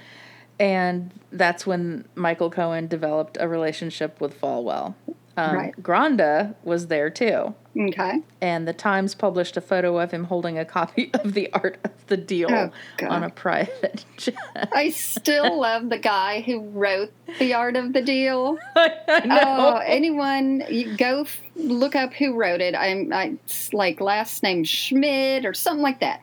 [0.59, 4.95] and that's when Michael Cohen developed a relationship with Falwell.
[5.37, 5.73] Um, Right.
[5.81, 8.19] Granda was there too, Okay.
[8.41, 11.91] and the Times published a photo of him holding a copy of the Art of
[12.07, 12.71] the Deal Oh,
[13.07, 14.35] on a private jet.
[14.73, 18.57] I still love the guy who wrote The Art of the Deal.
[18.75, 19.75] I know.
[19.75, 22.75] Oh, anyone, you go f- look up who wrote it.
[22.75, 23.37] I'm I,
[23.71, 26.19] like last name Schmidt or something like that.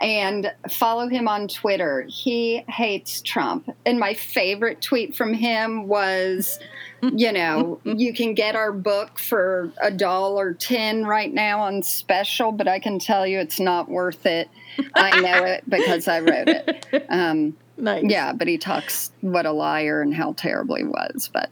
[0.00, 2.02] And follow him on Twitter.
[2.08, 3.68] He hates Trump.
[3.84, 6.58] And my favorite tweet from him was
[7.02, 12.52] you know, you can get our book for a dollar ten right now on special,
[12.52, 14.48] but I can tell you it's not worth it.
[14.94, 17.06] I know it because I wrote it.
[17.08, 18.04] Um, Nice.
[18.08, 21.30] yeah, but he talks what a liar and how terrible he was.
[21.32, 21.50] But.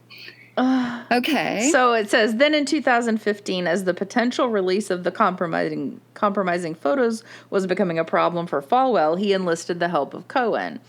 [1.11, 6.73] Okay, So it says then in 2015, as the potential release of the compromising compromising
[6.73, 10.79] photos was becoming a problem for Falwell, he enlisted the help of Cohen.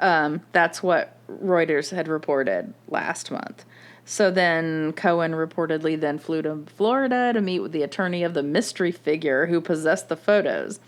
[0.00, 3.64] Um, that's what Reuters had reported last month.
[4.06, 8.42] So then Cohen reportedly then flew to Florida to meet with the attorney of the
[8.42, 10.80] mystery figure who possessed the photos.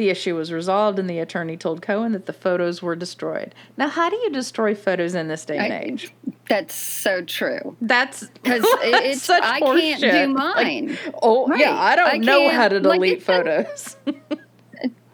[0.00, 3.54] The issue was resolved, and the attorney told Cohen that the photos were destroyed.
[3.76, 6.14] Now, how do you destroy photos in this day and I- age?
[6.48, 7.76] that's so true.
[7.82, 10.26] That's Because it's such I can't horseshit.
[10.26, 10.98] do Like, mine.
[11.22, 11.60] oh Right.
[11.60, 13.98] yeah, I don't I know how to can't- like, delete photos.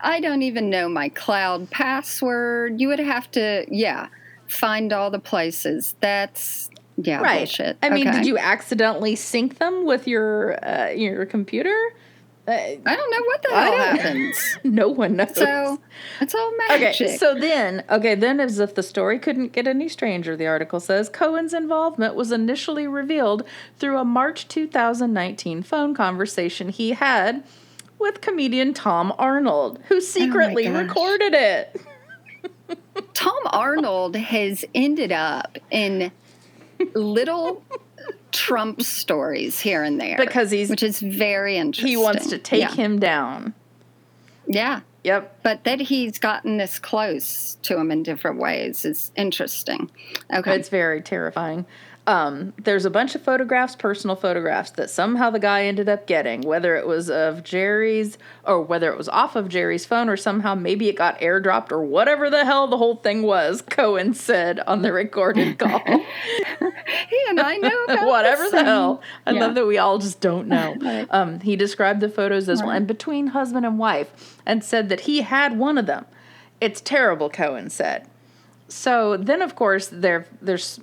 [0.01, 2.81] I don't even know my cloud password.
[2.81, 4.07] You would have to, yeah,
[4.47, 5.97] find all the places.
[6.01, 7.39] That's yeah, right.
[7.39, 7.77] bullshit.
[7.83, 8.19] I mean, Okay.
[8.19, 11.77] did you accidentally sync them with your uh, your computer?
[12.49, 14.59] Uh, I don't know what the hell happens.
[14.65, 15.35] no one knows.
[15.35, 15.81] So
[16.21, 16.95] it's all magic.
[17.01, 20.79] Okay, so then, okay, then as if the story couldn't get any stranger, the article
[20.79, 23.43] says Cohen's involvement was initially revealed
[23.79, 27.43] through a March 2019 phone conversation he had
[27.99, 30.87] with comedian Tom Arnold, who secretly gosh.
[30.87, 31.81] recorded it.
[33.15, 36.13] Tom Arnold has ended up in
[36.95, 37.63] little
[38.37, 41.89] Trump stories here and there Because he's which is very interesting.
[41.89, 42.73] he wants to take yeah.
[42.75, 43.55] him down.
[44.47, 45.41] Yeah, Yep.
[45.43, 49.91] but that he's gotten this close to him in different ways is interesting.
[50.33, 50.55] Okay.
[50.55, 51.67] It's very terrifying.
[52.09, 56.43] Um, there's a bunch of photographs, personal photographs, that somehow the guy ended up getting,
[56.43, 60.55] whether it was of Jerry's or whether it was off of Jerry's phone or somehow
[60.55, 64.83] maybe it got airdropped or whatever the hell the whole thing was, Cohen said on
[64.83, 65.81] the recorded call.
[65.81, 69.03] he and I know about whatever this the hell.
[69.27, 69.41] I Yeah.
[69.41, 70.77] love that we all just don't know.
[70.81, 71.09] Right.
[71.11, 72.77] Um, he described the photos as well, Right.
[72.77, 76.07] and between husband and wife, and said that he had one of them.
[76.61, 78.07] It's terrible, Cohen said.
[78.69, 80.79] So then, of course, there, there's,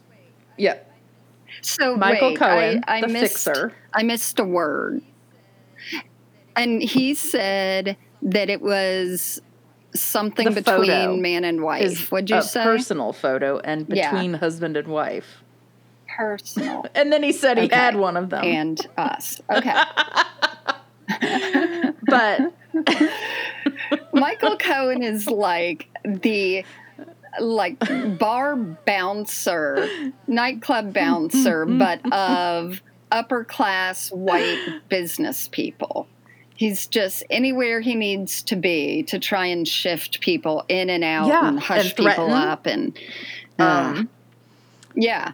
[0.57, 0.77] yeah,
[1.63, 3.73] So Michael wait, Cohen, I, I the missed, fixer.
[3.93, 5.01] I missed a word,
[6.55, 9.39] and he said that it was
[9.95, 12.11] something The between man and wife.
[12.11, 12.63] What'd you a say?
[12.63, 14.11] personal photo and Yeah.
[14.11, 15.43] between husband and wife.
[16.17, 17.75] Personal And then he said he Okay.
[17.75, 18.43] had one of them.
[18.43, 19.39] and us.
[19.51, 19.73] Okay.
[22.07, 22.41] but
[24.13, 26.65] Michael Cohen is like the
[27.39, 27.79] like
[28.19, 29.87] bar bouncer,
[30.27, 36.07] nightclub bouncer, but of upper class white business people.
[36.55, 41.27] He's just anywhere he needs to be to try and shift people in and out
[41.27, 42.97] Yeah, and hush and people up and
[43.59, 44.09] uh, um,
[44.95, 45.31] yeah.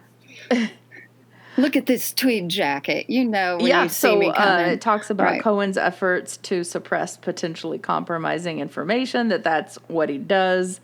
[1.56, 3.10] Look at this tweed jacket.
[3.10, 4.66] You know when yeah, you see so me uh, coming.
[4.66, 5.42] it talks about Right.
[5.42, 10.80] Cohen's efforts to suppress potentially compromising information, that that's what he does.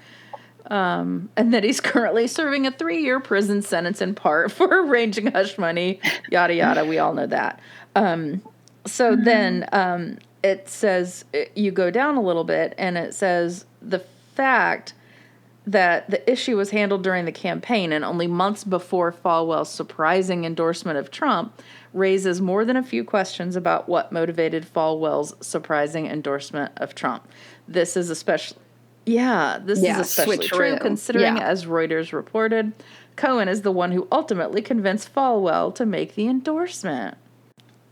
[0.70, 5.26] Um, and that he's currently serving a three year prison sentence in part for arranging
[5.28, 6.00] hush money,
[6.30, 6.84] yada, yada.
[6.84, 7.60] We all know that.
[7.94, 8.42] Um,
[8.84, 9.24] so Mm-hmm.
[9.24, 14.00] then um, it says, it- you go down a little bit, and it says the
[14.34, 14.92] fact
[15.68, 20.96] that the issue was handled during the campaign and only months before Falwell's surprising endorsement
[20.96, 21.60] of Trump
[21.92, 27.26] raises more than a few questions about what motivated Falwell's surprising endorsement of Trump.
[27.66, 28.58] This is especially
[29.06, 31.48] yeah, this Yeah, is especially true considering Yeah.
[31.48, 32.72] as Reuters reported,
[33.14, 37.16] Cohen is the one who ultimately convinced Falwell to make the endorsement.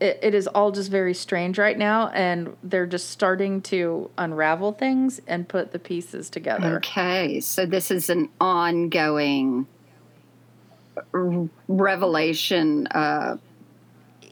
[0.00, 4.72] It, it is all just very strange right now, and they're just starting to unravel
[4.72, 6.77] things and put the pieces together.
[6.77, 9.66] Okay, so this is an ongoing
[11.68, 13.37] revelation uh,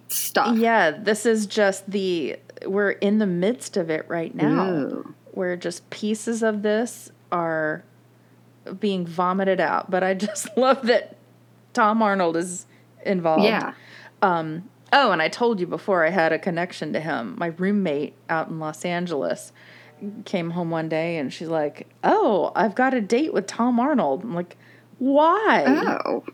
[0.08, 0.56] stuff.
[0.58, 4.68] Yeah, this is just the we're in the midst of it right now.
[4.68, 5.14] Ooh.
[5.32, 7.84] Where just pieces of this are
[8.78, 9.90] being vomited out.
[9.90, 11.16] But I just love that
[11.72, 12.66] Tom Arnold is
[13.04, 13.44] involved.
[13.44, 13.74] Yeah.
[14.20, 17.34] Um oh, and I told you before I had a connection to him.
[17.38, 19.52] My roommate out in Los Angeles
[20.24, 24.22] came home one day and she's like, "Oh, I've got a date with Tom Arnold."
[24.22, 24.56] I'm like,
[24.98, 26.24] "Why?" Oh,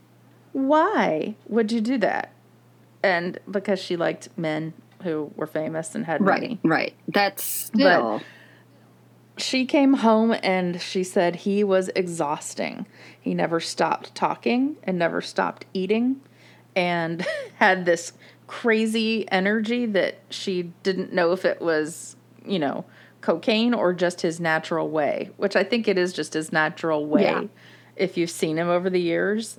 [0.52, 2.32] why would you do that?
[3.02, 6.60] And because she liked men who were famous and had right, money.
[6.64, 6.94] right.
[7.06, 8.20] That's still.
[9.38, 12.86] She came home and she said he was exhausting.
[13.20, 16.20] He never stopped talking and never stopped eating
[16.74, 17.24] and
[17.56, 18.12] had this
[18.46, 22.84] crazy energy that she didn't know if it was, you know,
[23.20, 27.22] cocaine or just his natural way, which I think it is just his natural way.
[27.22, 27.44] Yeah.
[27.96, 29.58] If you've seen him over the years,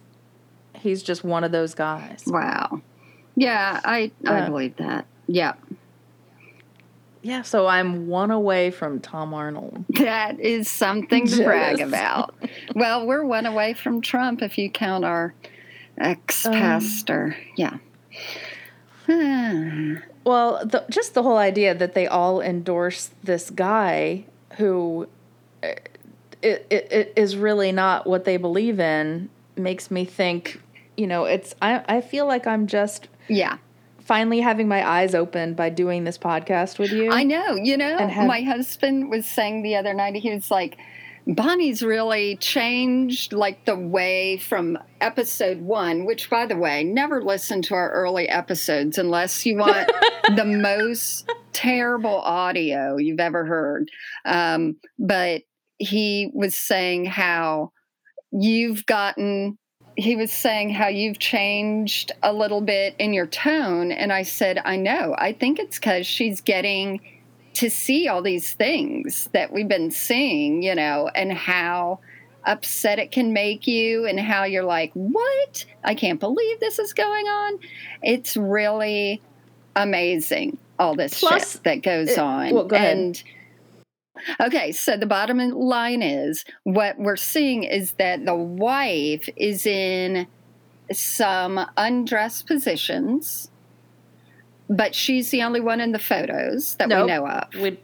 [0.73, 2.23] he's just one of those guys.
[2.25, 2.81] Wow.
[3.35, 5.05] Yeah, I I Uh, believe that.
[5.27, 5.53] Yeah.
[7.21, 9.83] Yeah, so I'm one away from Tom Arnold.
[9.97, 12.33] That is something to brag about.
[12.75, 15.33] Well, we're one away from Trump if you count our
[15.97, 17.35] ex pastor.
[17.55, 17.77] yeah.
[19.05, 19.95] Hmm.
[20.25, 24.25] Well, the, just the whole idea that they all endorse this guy
[24.57, 25.07] who
[25.63, 25.69] uh,
[26.41, 30.61] it, it, it is really not what they believe in makes me think,
[30.97, 33.57] you know, it's I, I feel like I'm just yeah.
[34.09, 37.11] Finally having my eyes opened by doing this podcast with you.
[37.11, 37.53] I know.
[37.53, 40.77] You know, And have- my husband was saying the other night, he was like,
[41.27, 47.61] Bonnie's really changed like the way from episode one, which by the way, never listen
[47.61, 49.91] to our early episodes unless you want
[50.35, 53.89] the most terrible audio you've ever heard.
[54.25, 55.43] Um, but
[55.77, 57.73] he was saying how
[58.31, 59.59] you've gotten
[59.95, 64.59] he was saying how you've changed a little bit in your tone and i said
[64.65, 65.15] i know.
[65.17, 67.01] I think it's because she's getting
[67.53, 71.99] to see all these things that we've been seeing you know and how
[72.45, 75.65] upset it can make you and how you're like what?
[75.83, 77.59] I can't believe this is going on
[78.01, 79.21] it's really
[79.75, 82.97] amazing all this Plus, shit that goes on well, go ahead.
[82.97, 83.23] and
[84.39, 90.27] Okay, so the bottom line is what we're seeing is that the wife is in
[90.91, 93.49] some undressed positions,
[94.69, 97.01] but she's the only one in the photos that Nope.
[97.05, 97.55] we know of.
[97.55, 97.77] Would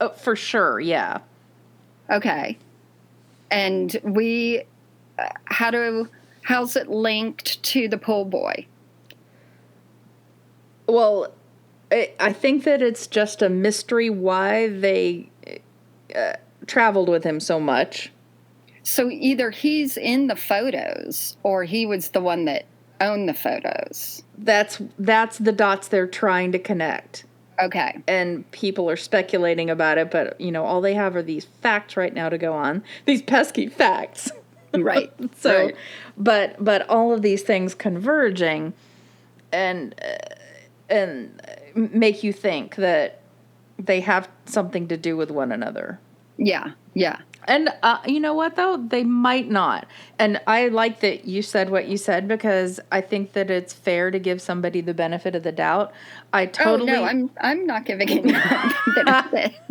[0.00, 1.18] uh, for sure, yeah.
[2.10, 2.58] Okay.
[3.50, 4.62] And we,
[5.18, 6.08] uh, how do,
[6.42, 8.66] how's it linked to the pool boy?
[10.86, 11.32] Well,
[12.20, 15.28] I think that it's just a mystery why they
[16.16, 16.34] uh,
[16.66, 18.12] traveled with him so much.
[18.84, 22.64] So either he's in the photos or he was the one that
[23.00, 24.22] owned the photos.
[24.38, 27.24] That's that's the dots they're trying to connect.
[27.60, 28.02] Okay.
[28.08, 31.96] and people are speculating about it, but you know, all they have are these facts
[31.96, 32.82] right now to go on.
[33.06, 34.30] These pesky facts.
[34.74, 35.12] Right.
[35.36, 35.76] So, Right.
[36.16, 38.72] but but all of these things converging,
[39.52, 40.34] and uh,
[40.88, 41.38] and
[41.92, 43.20] make you think that
[43.84, 45.98] they have something to do with one another.
[46.38, 46.72] Yeah.
[46.94, 47.18] Yeah.
[47.48, 49.86] And uh, you know what though, they might not.
[50.18, 54.12] And I like that you said what you said because I think that it's fair
[54.12, 55.92] to give somebody the benefit of the doubt.
[56.32, 58.24] I totally Oh no, I'm I'm not giving it.
[58.94, 59.04] But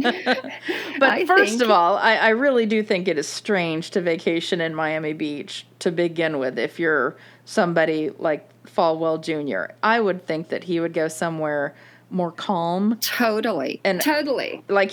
[1.01, 4.59] I first think- of all, I, I really do think it is strange to vacation
[4.61, 6.59] in Miami Beach to begin with.
[6.59, 11.73] If you're somebody like Falwell Jr., I would think that he would go somewhere
[12.11, 14.91] more calm, totally And- totally like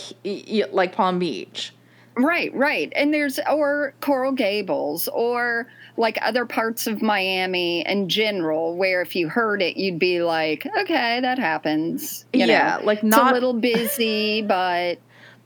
[0.73, 1.73] like Palm Beach.
[2.17, 2.93] right, right.
[2.97, 5.67] And there's or Coral Gables or
[5.97, 10.65] like other parts of Miami in general, where if you heard it, you'd be like,
[10.79, 12.25] okay, that happens.
[12.33, 12.87] You yeah, know?
[12.87, 14.99] like it's not a little busy, but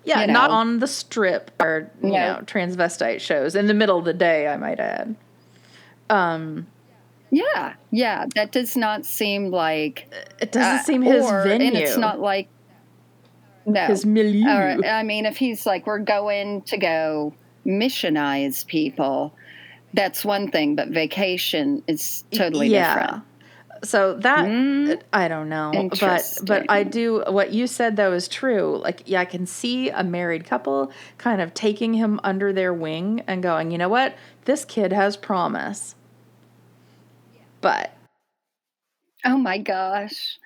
[0.05, 2.19] yeah, you not on the strip or you No.
[2.35, 4.47] know transvestite shows in the middle of the day.
[4.49, 5.17] I might add.
[6.11, 6.67] Um,
[7.33, 10.07] yeah, yeah, that does not seem like
[10.39, 11.69] it doesn't uh, seem his or, venue.
[11.69, 12.49] and it's not like
[13.65, 14.47] no his milieu.
[14.47, 17.33] Or, I mean, if he's like, we're going to go
[17.65, 19.35] missionize people,
[19.95, 23.23] that's one thing, but vacation is totally different.
[23.83, 25.01] So that Mm.
[25.13, 28.77] I don't know, but but I do what you said though is true.
[28.77, 33.25] Like yeah, I can see a married couple kind of taking him under their wing
[33.27, 34.15] and going, you know what,
[34.45, 35.97] this kid has promise.
[37.63, 37.93] But
[39.25, 40.39] Oh my gosh.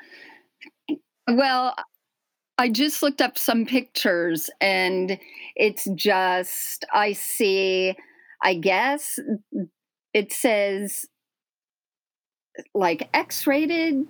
[1.28, 1.74] Well,
[2.58, 5.18] I just looked up some pictures and
[5.56, 7.96] it's just, I see,
[8.42, 9.18] I guess
[10.12, 11.06] it says
[12.74, 14.06] like X rated,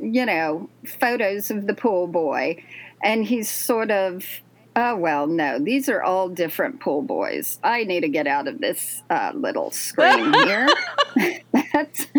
[0.00, 0.68] you know,
[1.00, 2.62] photos of the pool boy.
[3.02, 4.24] And he's sort of,
[4.76, 7.58] oh, well, no, these are all different pool boys.
[7.64, 10.68] I need to get out of this uh, little screen here.
[11.72, 12.06] That's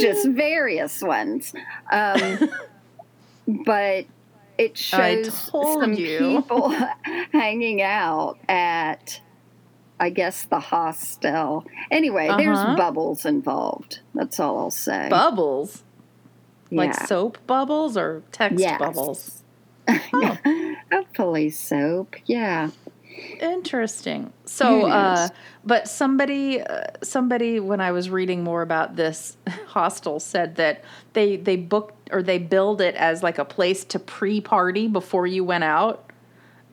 [0.00, 1.52] just various ones.
[1.90, 2.50] Um,
[3.64, 4.06] but
[4.58, 6.18] it shows some you.
[6.18, 6.70] people
[7.32, 9.20] hanging out at,
[10.00, 11.64] I guess, the hostel.
[11.90, 12.38] Anyway, Uh-huh.
[12.38, 14.00] there's bubbles involved.
[14.14, 15.08] That's all I'll say.
[15.08, 15.84] bubbles,
[16.70, 18.78] like soap bubbles or text Yes.
[18.78, 19.42] bubbles.
[20.12, 20.36] Oh,
[20.92, 22.16] Hopefully, soap.
[22.26, 22.70] Yeah.
[23.40, 24.32] Interesting.
[24.46, 25.28] So, uh,
[25.64, 31.36] but somebody, uh, somebody, when I was reading more about this hostel, said that they
[31.36, 35.64] they booked or they billed it as like a place to pre-party before you went
[35.64, 36.04] out.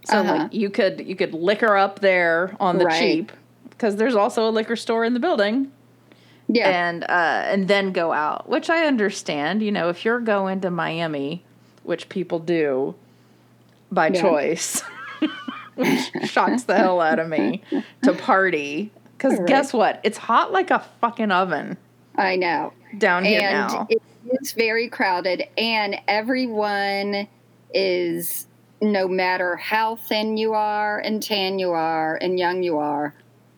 [0.06, 0.34] So Uh-huh.
[0.34, 3.00] like you could you could liquor up there on the Right.
[3.00, 3.32] cheap
[3.70, 5.72] because there's also a liquor store in the building,
[6.48, 6.70] Yeah.
[6.70, 9.62] and uh, and then go out, which I understand.
[9.62, 11.44] You know, if you're going to Miami,
[11.84, 12.96] which people do
[13.92, 14.22] by Yeah.
[14.22, 14.82] choice,
[16.26, 17.62] shocks the hell out of me
[18.04, 18.92] to party.
[19.18, 19.48] Because Right.
[19.48, 20.00] guess what?
[20.04, 21.78] It's hot like a fucking oven
[22.18, 22.74] I know.
[22.98, 23.88] down here and now.
[23.90, 24.02] it
[24.42, 27.28] is very crowded and everyone
[27.74, 28.48] is
[28.82, 33.14] no matter how thin you are and tan you are and young you are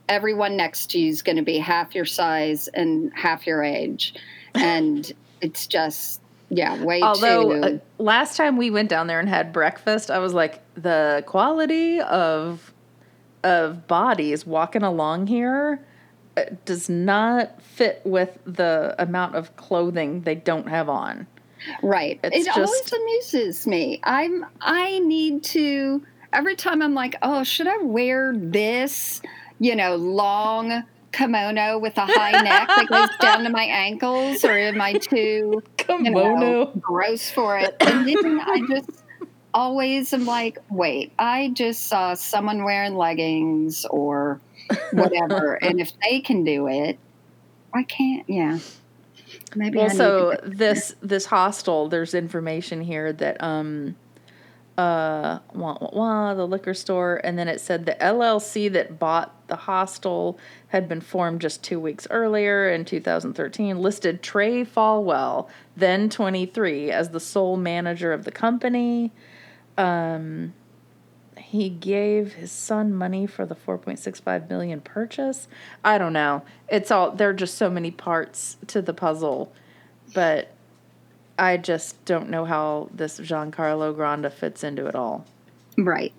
[0.10, 4.14] everyone next to you is going to be half your size and half your age
[4.56, 5.12] and
[5.42, 9.52] it's just yeah way Although too uh, last time we went down there and had
[9.52, 12.74] breakfast, I was like, the quality of
[13.44, 15.86] of bodies walking along here
[16.36, 21.28] uh, does not fit with the amount of clothing they don't have on.
[21.82, 22.20] Right.
[22.24, 24.00] It's it always amuses me.
[24.04, 29.22] I'm I need to every time I'm like, "Oh, should I wear this,
[29.60, 34.52] you know, long kimono with a high neck that goes down to my ankles or
[34.52, 36.66] am I too, you know, Kimono.
[36.80, 39.04] gross for it?" And then I just
[39.58, 44.40] always am like, "Wait, I just saw someone wearing leggings or
[44.92, 47.00] whatever, and if they can do it,
[47.74, 48.60] I can't." Yeah.
[49.56, 53.96] Maybe Well, so this this hostel, there's information here that um
[54.78, 59.34] uh wah, wah, wah, the liquor store and then it said the LLC that bought
[59.48, 60.38] the hostel
[60.68, 67.10] had been formed just 2 weeks earlier in 2013 listed Trey Falwell then 23 as
[67.10, 69.12] the sole manager of the company
[69.78, 70.54] um
[71.38, 75.48] he gave his son money for the 4.65 million purchase.
[75.84, 76.44] I don't know.
[76.68, 79.54] It's all there are just so many parts to the puzzle,
[80.14, 80.52] but
[81.40, 85.26] I just don't know how this Giancarlo Granda fits into it all.
[85.78, 86.14] Right.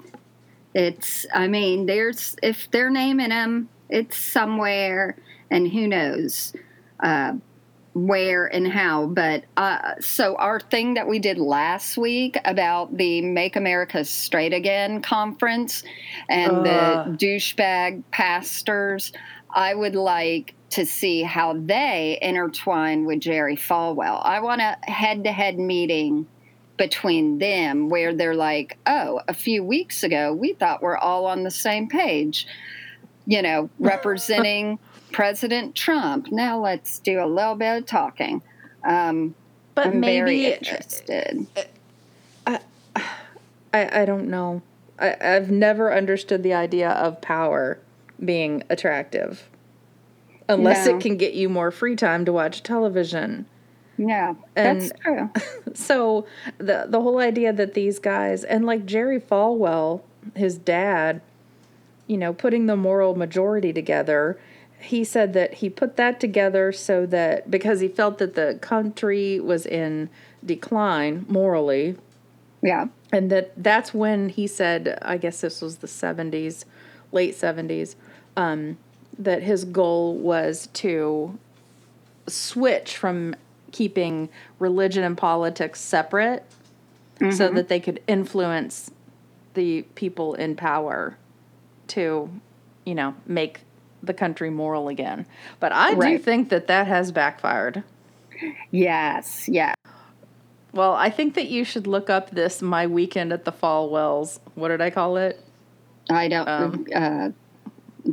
[0.74, 5.16] It's, I mean, there's, if they're naming him, it's somewhere,
[5.50, 6.52] and who knows
[7.00, 7.32] uh,
[8.06, 9.06] where and how.
[9.06, 14.52] But uh, so, our thing that we did last week about the Make America Straight
[14.52, 15.82] Again conference
[16.28, 16.64] and Ugh.
[16.64, 19.12] the douchebag pastors,
[19.50, 24.24] I would like to see how they intertwine with Jerry Falwell.
[24.24, 26.26] I want a head to head meeting
[26.76, 31.42] between them where they're like, oh, a few weeks ago, we thought we're all on
[31.42, 32.46] the same page,
[33.26, 34.78] you know, representing
[35.12, 36.30] President Trump.
[36.30, 38.42] Now let's do a little bit of talking.
[38.84, 39.34] Um,
[39.74, 41.46] But I'm very maybe interested.
[42.46, 44.62] I I don't know.
[44.98, 47.78] I, I've never understood the idea of power
[48.24, 49.48] being attractive.
[50.48, 50.96] Unless No.
[50.96, 53.46] it can get you more free time to watch television.
[53.98, 55.30] Yeah, And- that's true.
[55.74, 56.26] so
[56.58, 60.00] the the whole idea that these guys and like Jerry Falwell,
[60.34, 61.20] his dad,
[62.06, 64.38] you know, putting the moral majority together,
[64.80, 69.40] he said that he put that together so that because he felt that the country
[69.40, 70.08] was in
[70.44, 71.96] decline morally,
[72.62, 72.86] Yeah.
[73.12, 76.64] and that that's when he said, I guess this was the 70s,
[77.12, 77.96] late 70s,
[78.36, 78.78] um,
[79.18, 81.36] that his goal was to
[82.28, 83.34] switch from
[83.72, 86.44] keeping religion and politics separate
[87.32, 88.92] so that they could influence
[89.54, 91.16] the people in power
[91.88, 92.30] to,
[92.86, 93.60] you know, make
[94.02, 95.26] the country moral again.
[95.60, 97.82] But I do think that that has backfired.
[98.70, 99.48] Yes.
[99.48, 99.74] Yeah.
[100.72, 104.38] Well, I think that you should look up this my weekend at the Falwells.
[104.54, 105.40] What did I call it?
[106.10, 106.48] I don't.
[106.48, 107.30] Um, uh,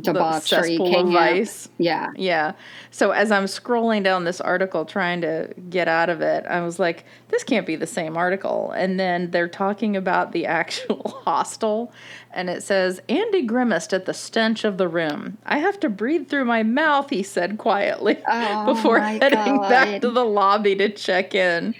[0.00, 1.68] debauchery king vice.
[1.78, 2.10] Yeah.
[2.16, 2.52] Yeah.
[2.90, 6.78] So as I'm scrolling down this article trying to get out of it, I was
[6.78, 8.70] like, this can't be the same article.
[8.72, 11.92] And then they're talking about the actual hostel
[12.32, 15.38] and it says Andy grimaced at the stench of the room.
[15.46, 20.10] I have to breathe through my mouth, he said quietly Oh, before heading back to
[20.10, 21.74] the lobby to check in.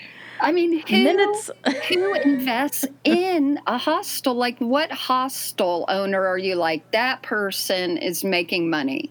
[0.47, 1.51] I mean, who, it's
[1.89, 4.33] who invests in a hostel?
[4.35, 6.89] Like, what hostel owner are you like?
[6.93, 9.11] That person is making money.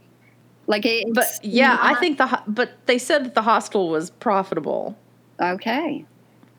[0.68, 4.98] Like, it's But yeah, I think the but they said that the hostel was profitable.
[5.42, 6.06] Okay.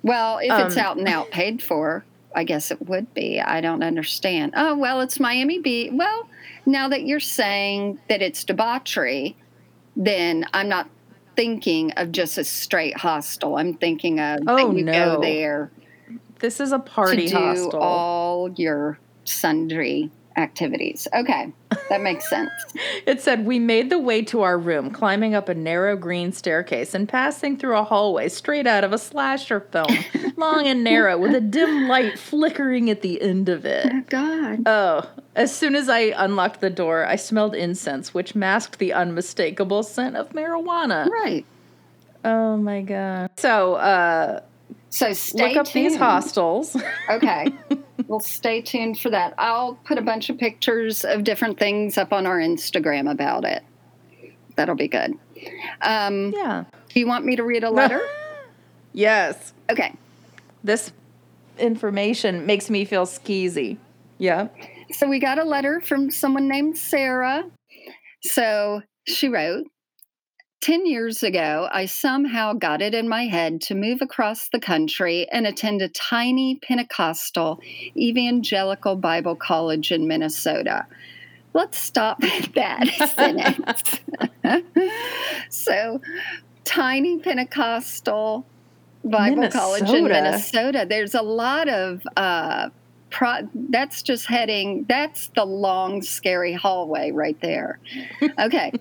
[0.03, 2.05] Well, if it's Um, out and out paid for,
[2.35, 3.41] I guess it would be.
[3.41, 4.53] I don't understand.
[4.55, 5.91] Oh, well, it's Miami Beach.
[5.91, 6.29] Well,
[6.67, 9.37] now that you're saying that it's debauchery,
[9.97, 10.91] then I'm not
[11.37, 13.57] thinking of just a straight hostel.
[13.57, 15.17] I'm thinking of Oh, you no.
[15.17, 15.71] go there
[16.41, 17.81] This is a party to do hostel.
[17.81, 21.09] all your sundry activities.
[21.15, 21.53] Okay,
[21.89, 22.51] that makes sense.
[23.07, 26.95] it said, We made the way to our room, climbing up a narrow green staircase
[26.95, 29.89] and passing through a hallway straight out of a slasher film,
[30.37, 33.89] long and narrow, with a dim light flickering at the end of it.
[33.93, 34.63] Oh, God.
[34.67, 39.83] Oh, as soon as I unlocked the door, I smelled incense, which masked the unmistakable
[39.83, 41.09] scent of marijuana.
[41.09, 41.45] Right.
[42.25, 43.31] Oh, my God.
[43.37, 44.41] So, uh,
[44.91, 45.87] so stay look up tuned.
[45.87, 46.77] these hostels.
[47.11, 47.49] Okay.
[48.07, 49.35] well, stay tuned for that.
[49.39, 53.63] I'll put a bunch of pictures of different things up on our Instagram about it.
[54.57, 55.13] That'll be good.
[55.83, 56.65] Um, yeah.
[56.89, 58.01] Do you want me to read a letter?
[58.93, 59.53] yes.
[59.71, 59.95] Okay.
[60.65, 60.93] This
[61.59, 63.77] information makes me feel skeezy.
[64.19, 64.49] Yeah.
[64.93, 67.45] So we got a letter from someone named Sarah.
[68.23, 69.67] So she wrote,
[70.61, 75.29] 10 years ago, I somehow got it in my head to move across the country
[75.31, 77.61] and attend a tiny Pentecostal
[77.97, 80.87] evangelical Bible college in Minnesota.
[81.53, 84.01] Let's stop at that sentence.
[85.51, 86.01] so,
[86.65, 88.47] tiny Pentecostal
[89.05, 89.59] Bible Minnesota.
[89.59, 90.87] college in Minnesota.
[90.89, 92.71] There's a lot of uh,
[93.11, 97.79] pro- that's just heading that's the long scary hallway right there
[98.39, 98.73] okay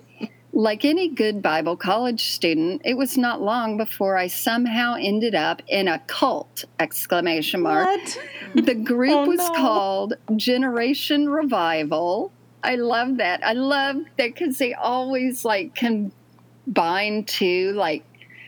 [0.58, 5.60] like any good bible college student it was not long before i somehow ended up
[5.68, 8.18] in a cult exclamation mark What?
[8.54, 9.50] the group Oh, was no.
[9.54, 12.32] called generation revival
[12.64, 18.02] i love that i love that because they always like combine two like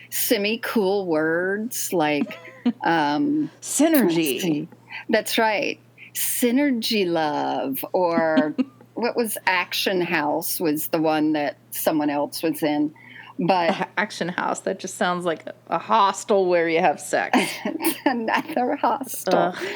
[0.09, 2.39] semi cool words like
[2.83, 4.67] um Synergy.
[5.09, 5.79] That's right.
[6.13, 8.53] Synergy Love or
[8.99, 12.93] what was Action House was the one that someone else was in.
[13.39, 14.61] But Action House.
[14.61, 17.37] That just sounds like a hostel where you have sex.
[18.05, 19.37] another hostel.
[19.37, 19.67] Ugh.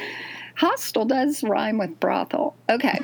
[0.56, 2.54] Hostel does rhyme with brothel.
[2.70, 3.00] Okay.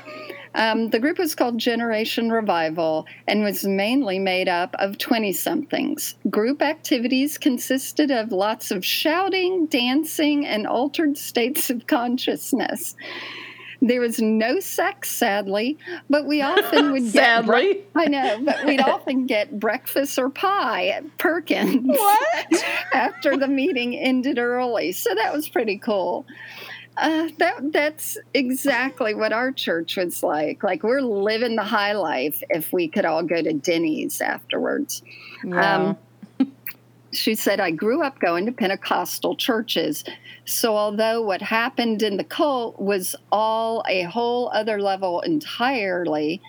[0.54, 6.16] Um, the group was called Generation Revival and was mainly made up of 20 somethings.
[6.28, 12.96] Group activities consisted of lots of shouting, dancing, and altered states of consciousness.
[13.82, 15.78] There was no sex, sadly,
[16.10, 17.12] but we often would get.
[17.12, 17.82] Sadly.
[17.94, 22.64] I know, but we'd often get breakfast or pie at Perkins What?
[22.92, 24.92] after the meeting ended early.
[24.92, 26.26] So that was pretty cool.
[26.96, 30.62] Uh, that that's exactly what our church was like.
[30.62, 35.02] Like we're living the high life if we could all go to Denny's afterwards.
[35.42, 35.76] Yeah.
[35.76, 35.98] Um,
[37.12, 40.04] She said, I grew up going to Pentecostal churches.
[40.44, 46.40] So, although what happened in the cult was all a whole other level entirely,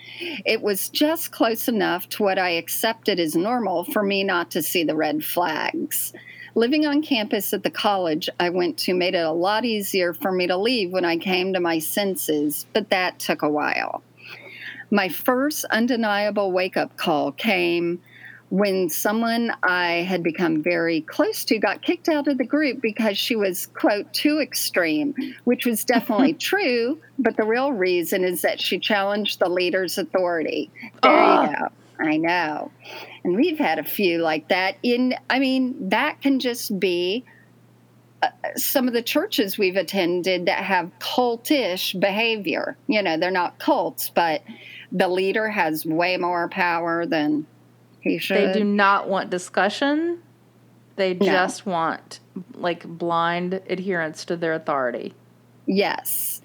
[0.45, 4.61] it was just close enough to what I accepted as normal for me not to
[4.61, 6.13] see the red flags.
[6.53, 10.31] Living on campus at the college I went to made it a lot easier for
[10.31, 14.03] me to leave when I came to my senses, but that took a while.
[14.91, 18.01] My first undeniable wake up call came
[18.51, 23.17] when someone I had become very close to got kicked out of the group because
[23.17, 26.99] she was, quote, too extreme, which was definitely true.
[27.17, 30.69] But the real reason is that she challenged the leader's authority.
[31.01, 31.49] There Ah.
[31.49, 31.67] you go.
[32.03, 32.71] I know.
[33.23, 34.75] And we've had a few like that.
[34.83, 37.23] In, I mean, that can just be
[38.21, 42.75] uh, some of the churches we've attended that have cultish behavior.
[42.87, 44.41] You know, they're not cults, but
[44.91, 47.45] the leader has way more power than
[48.19, 48.37] should.
[48.37, 50.19] They do not want discussion.
[50.95, 51.25] They No.
[51.25, 52.19] just want
[52.53, 55.13] like blind adherence to their authority.
[55.65, 56.41] Yes.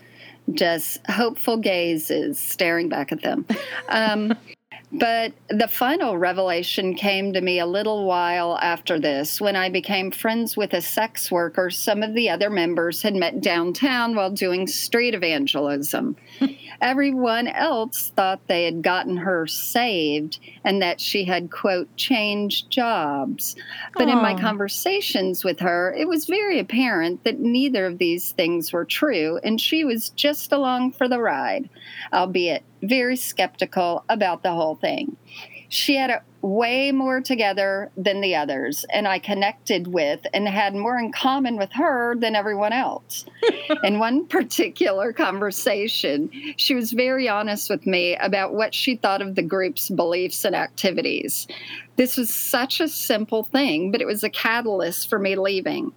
[0.53, 3.45] Just hopeful gazes staring back at them.
[3.89, 4.37] Um,
[4.93, 10.13] but the final revelation came to me a little while after this when I became
[10.13, 11.71] friends with a sex worker.
[11.71, 16.17] Some of the other members had met downtown while doing street evangelism.
[16.81, 23.57] Everyone else thought they had gotten her saved and that she had, quote, changed jobs.
[23.95, 28.73] But in my conversations with her, it was very apparent that neither of these things
[28.73, 31.69] were true, and she was just along for the ride,
[32.13, 35.17] albeit very skeptical about the whole thing.
[35.69, 40.75] She had it way more together than the others, and I connected with and had
[40.75, 43.27] more in common with her than everyone else.
[43.83, 49.35] in one particular conversation, she was very honest with me about what she thought of
[49.35, 51.49] the group's beliefs and activities.
[51.97, 55.93] This was such a simple thing, but it was a catalyst for me leaving.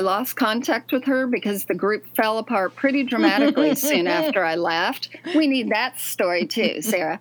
[0.00, 4.54] I lost contact with her because the group fell apart pretty dramatically soon after I
[4.54, 5.10] left.
[5.34, 7.20] We need that story too, Sarah.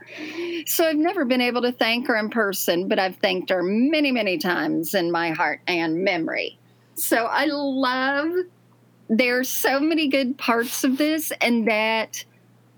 [0.66, 4.14] So I've never been able to thank her in person, but I've thanked her many,
[4.14, 6.58] many times in my heart and memory.
[6.96, 8.32] So I love
[9.10, 12.24] there's so many good parts of this and that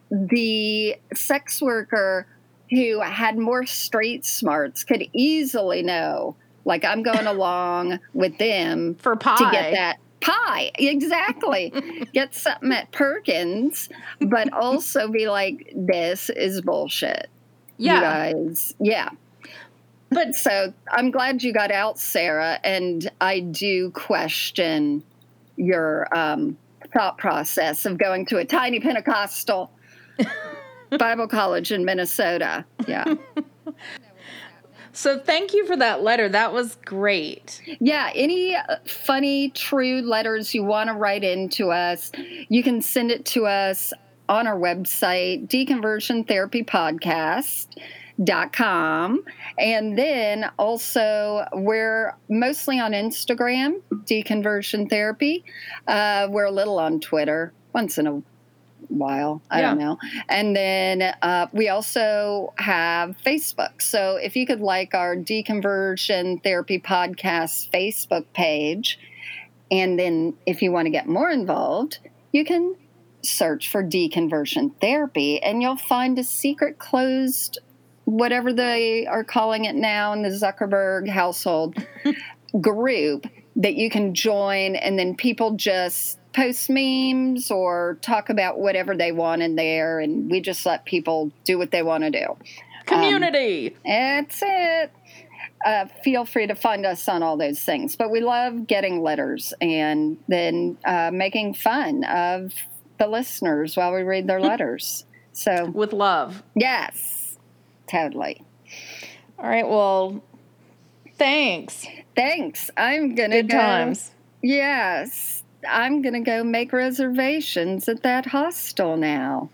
[0.10, 2.26] the sex worker
[2.72, 6.36] who had more street smarts could easily know,
[6.66, 9.38] like, I'm going along with them For pie.
[9.38, 10.72] to get that pie.
[10.76, 11.74] Exactly.
[12.14, 13.90] get something at Perkins,
[14.20, 17.30] but also be like, this is bullshit.
[17.78, 17.96] Yeah.
[17.96, 18.76] You guys.
[18.80, 19.10] Yeah.
[20.12, 22.60] But So I'm glad you got out, Sarah.
[22.64, 25.04] And I do question
[25.56, 26.58] your um,
[26.94, 29.72] thought process of going to a tiny Pentecostal
[30.98, 32.66] Bible college in Minnesota.
[32.88, 33.16] Yeah.
[34.94, 36.30] so thank you for that letter.
[36.30, 37.62] That was great.
[37.80, 38.12] Yeah.
[38.14, 42.12] Any uh, funny, true letters you want to write into us,
[42.50, 43.94] you can send it to us
[44.30, 46.66] on our website, Deconversion Therapy.
[48.24, 49.24] Dot com
[49.58, 55.44] and then also we're mostly on instagram deconversion therapy
[55.88, 58.22] uh, we're a little on twitter once in a
[58.90, 59.42] while.
[59.50, 59.98] I don't know.
[60.30, 63.82] And then uh, we also have facebook.
[63.82, 69.00] So if you could like our deconversion therapy podcast facebook page
[69.70, 72.00] and then if you want to get more involved
[72.32, 72.76] you can
[73.24, 77.60] search for deconversion therapy and you'll find a secret closed
[78.06, 81.76] whatever they are calling it now in the Zuckerberg household
[82.62, 88.96] group that you can join and then people just post memes or talk about whatever
[88.96, 92.38] they want in there and we just let people do what they want to do.
[92.86, 93.76] Community.
[93.86, 94.92] That's it.
[95.66, 97.96] Uh, feel free to find us on all those things.
[97.96, 102.54] But we love getting letters and then uh, making fun of
[102.98, 105.06] the listeners while we read their letters.
[105.34, 106.44] So, with love.
[106.56, 107.38] yes,
[107.88, 108.44] totally.
[109.40, 109.68] All right.
[109.68, 110.24] Well,
[111.18, 111.86] thanks.
[112.16, 112.70] Thanks.
[112.76, 113.58] I'm going to Good go.
[113.58, 114.12] times.
[114.42, 115.41] Yes.
[115.68, 119.50] I'm going to go make reservations at that hostel now.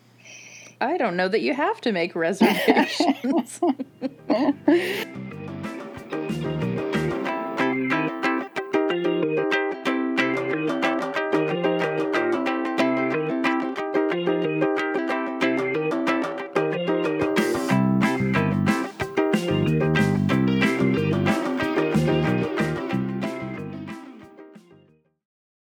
[0.79, 3.59] I don't know that you have to make reservations.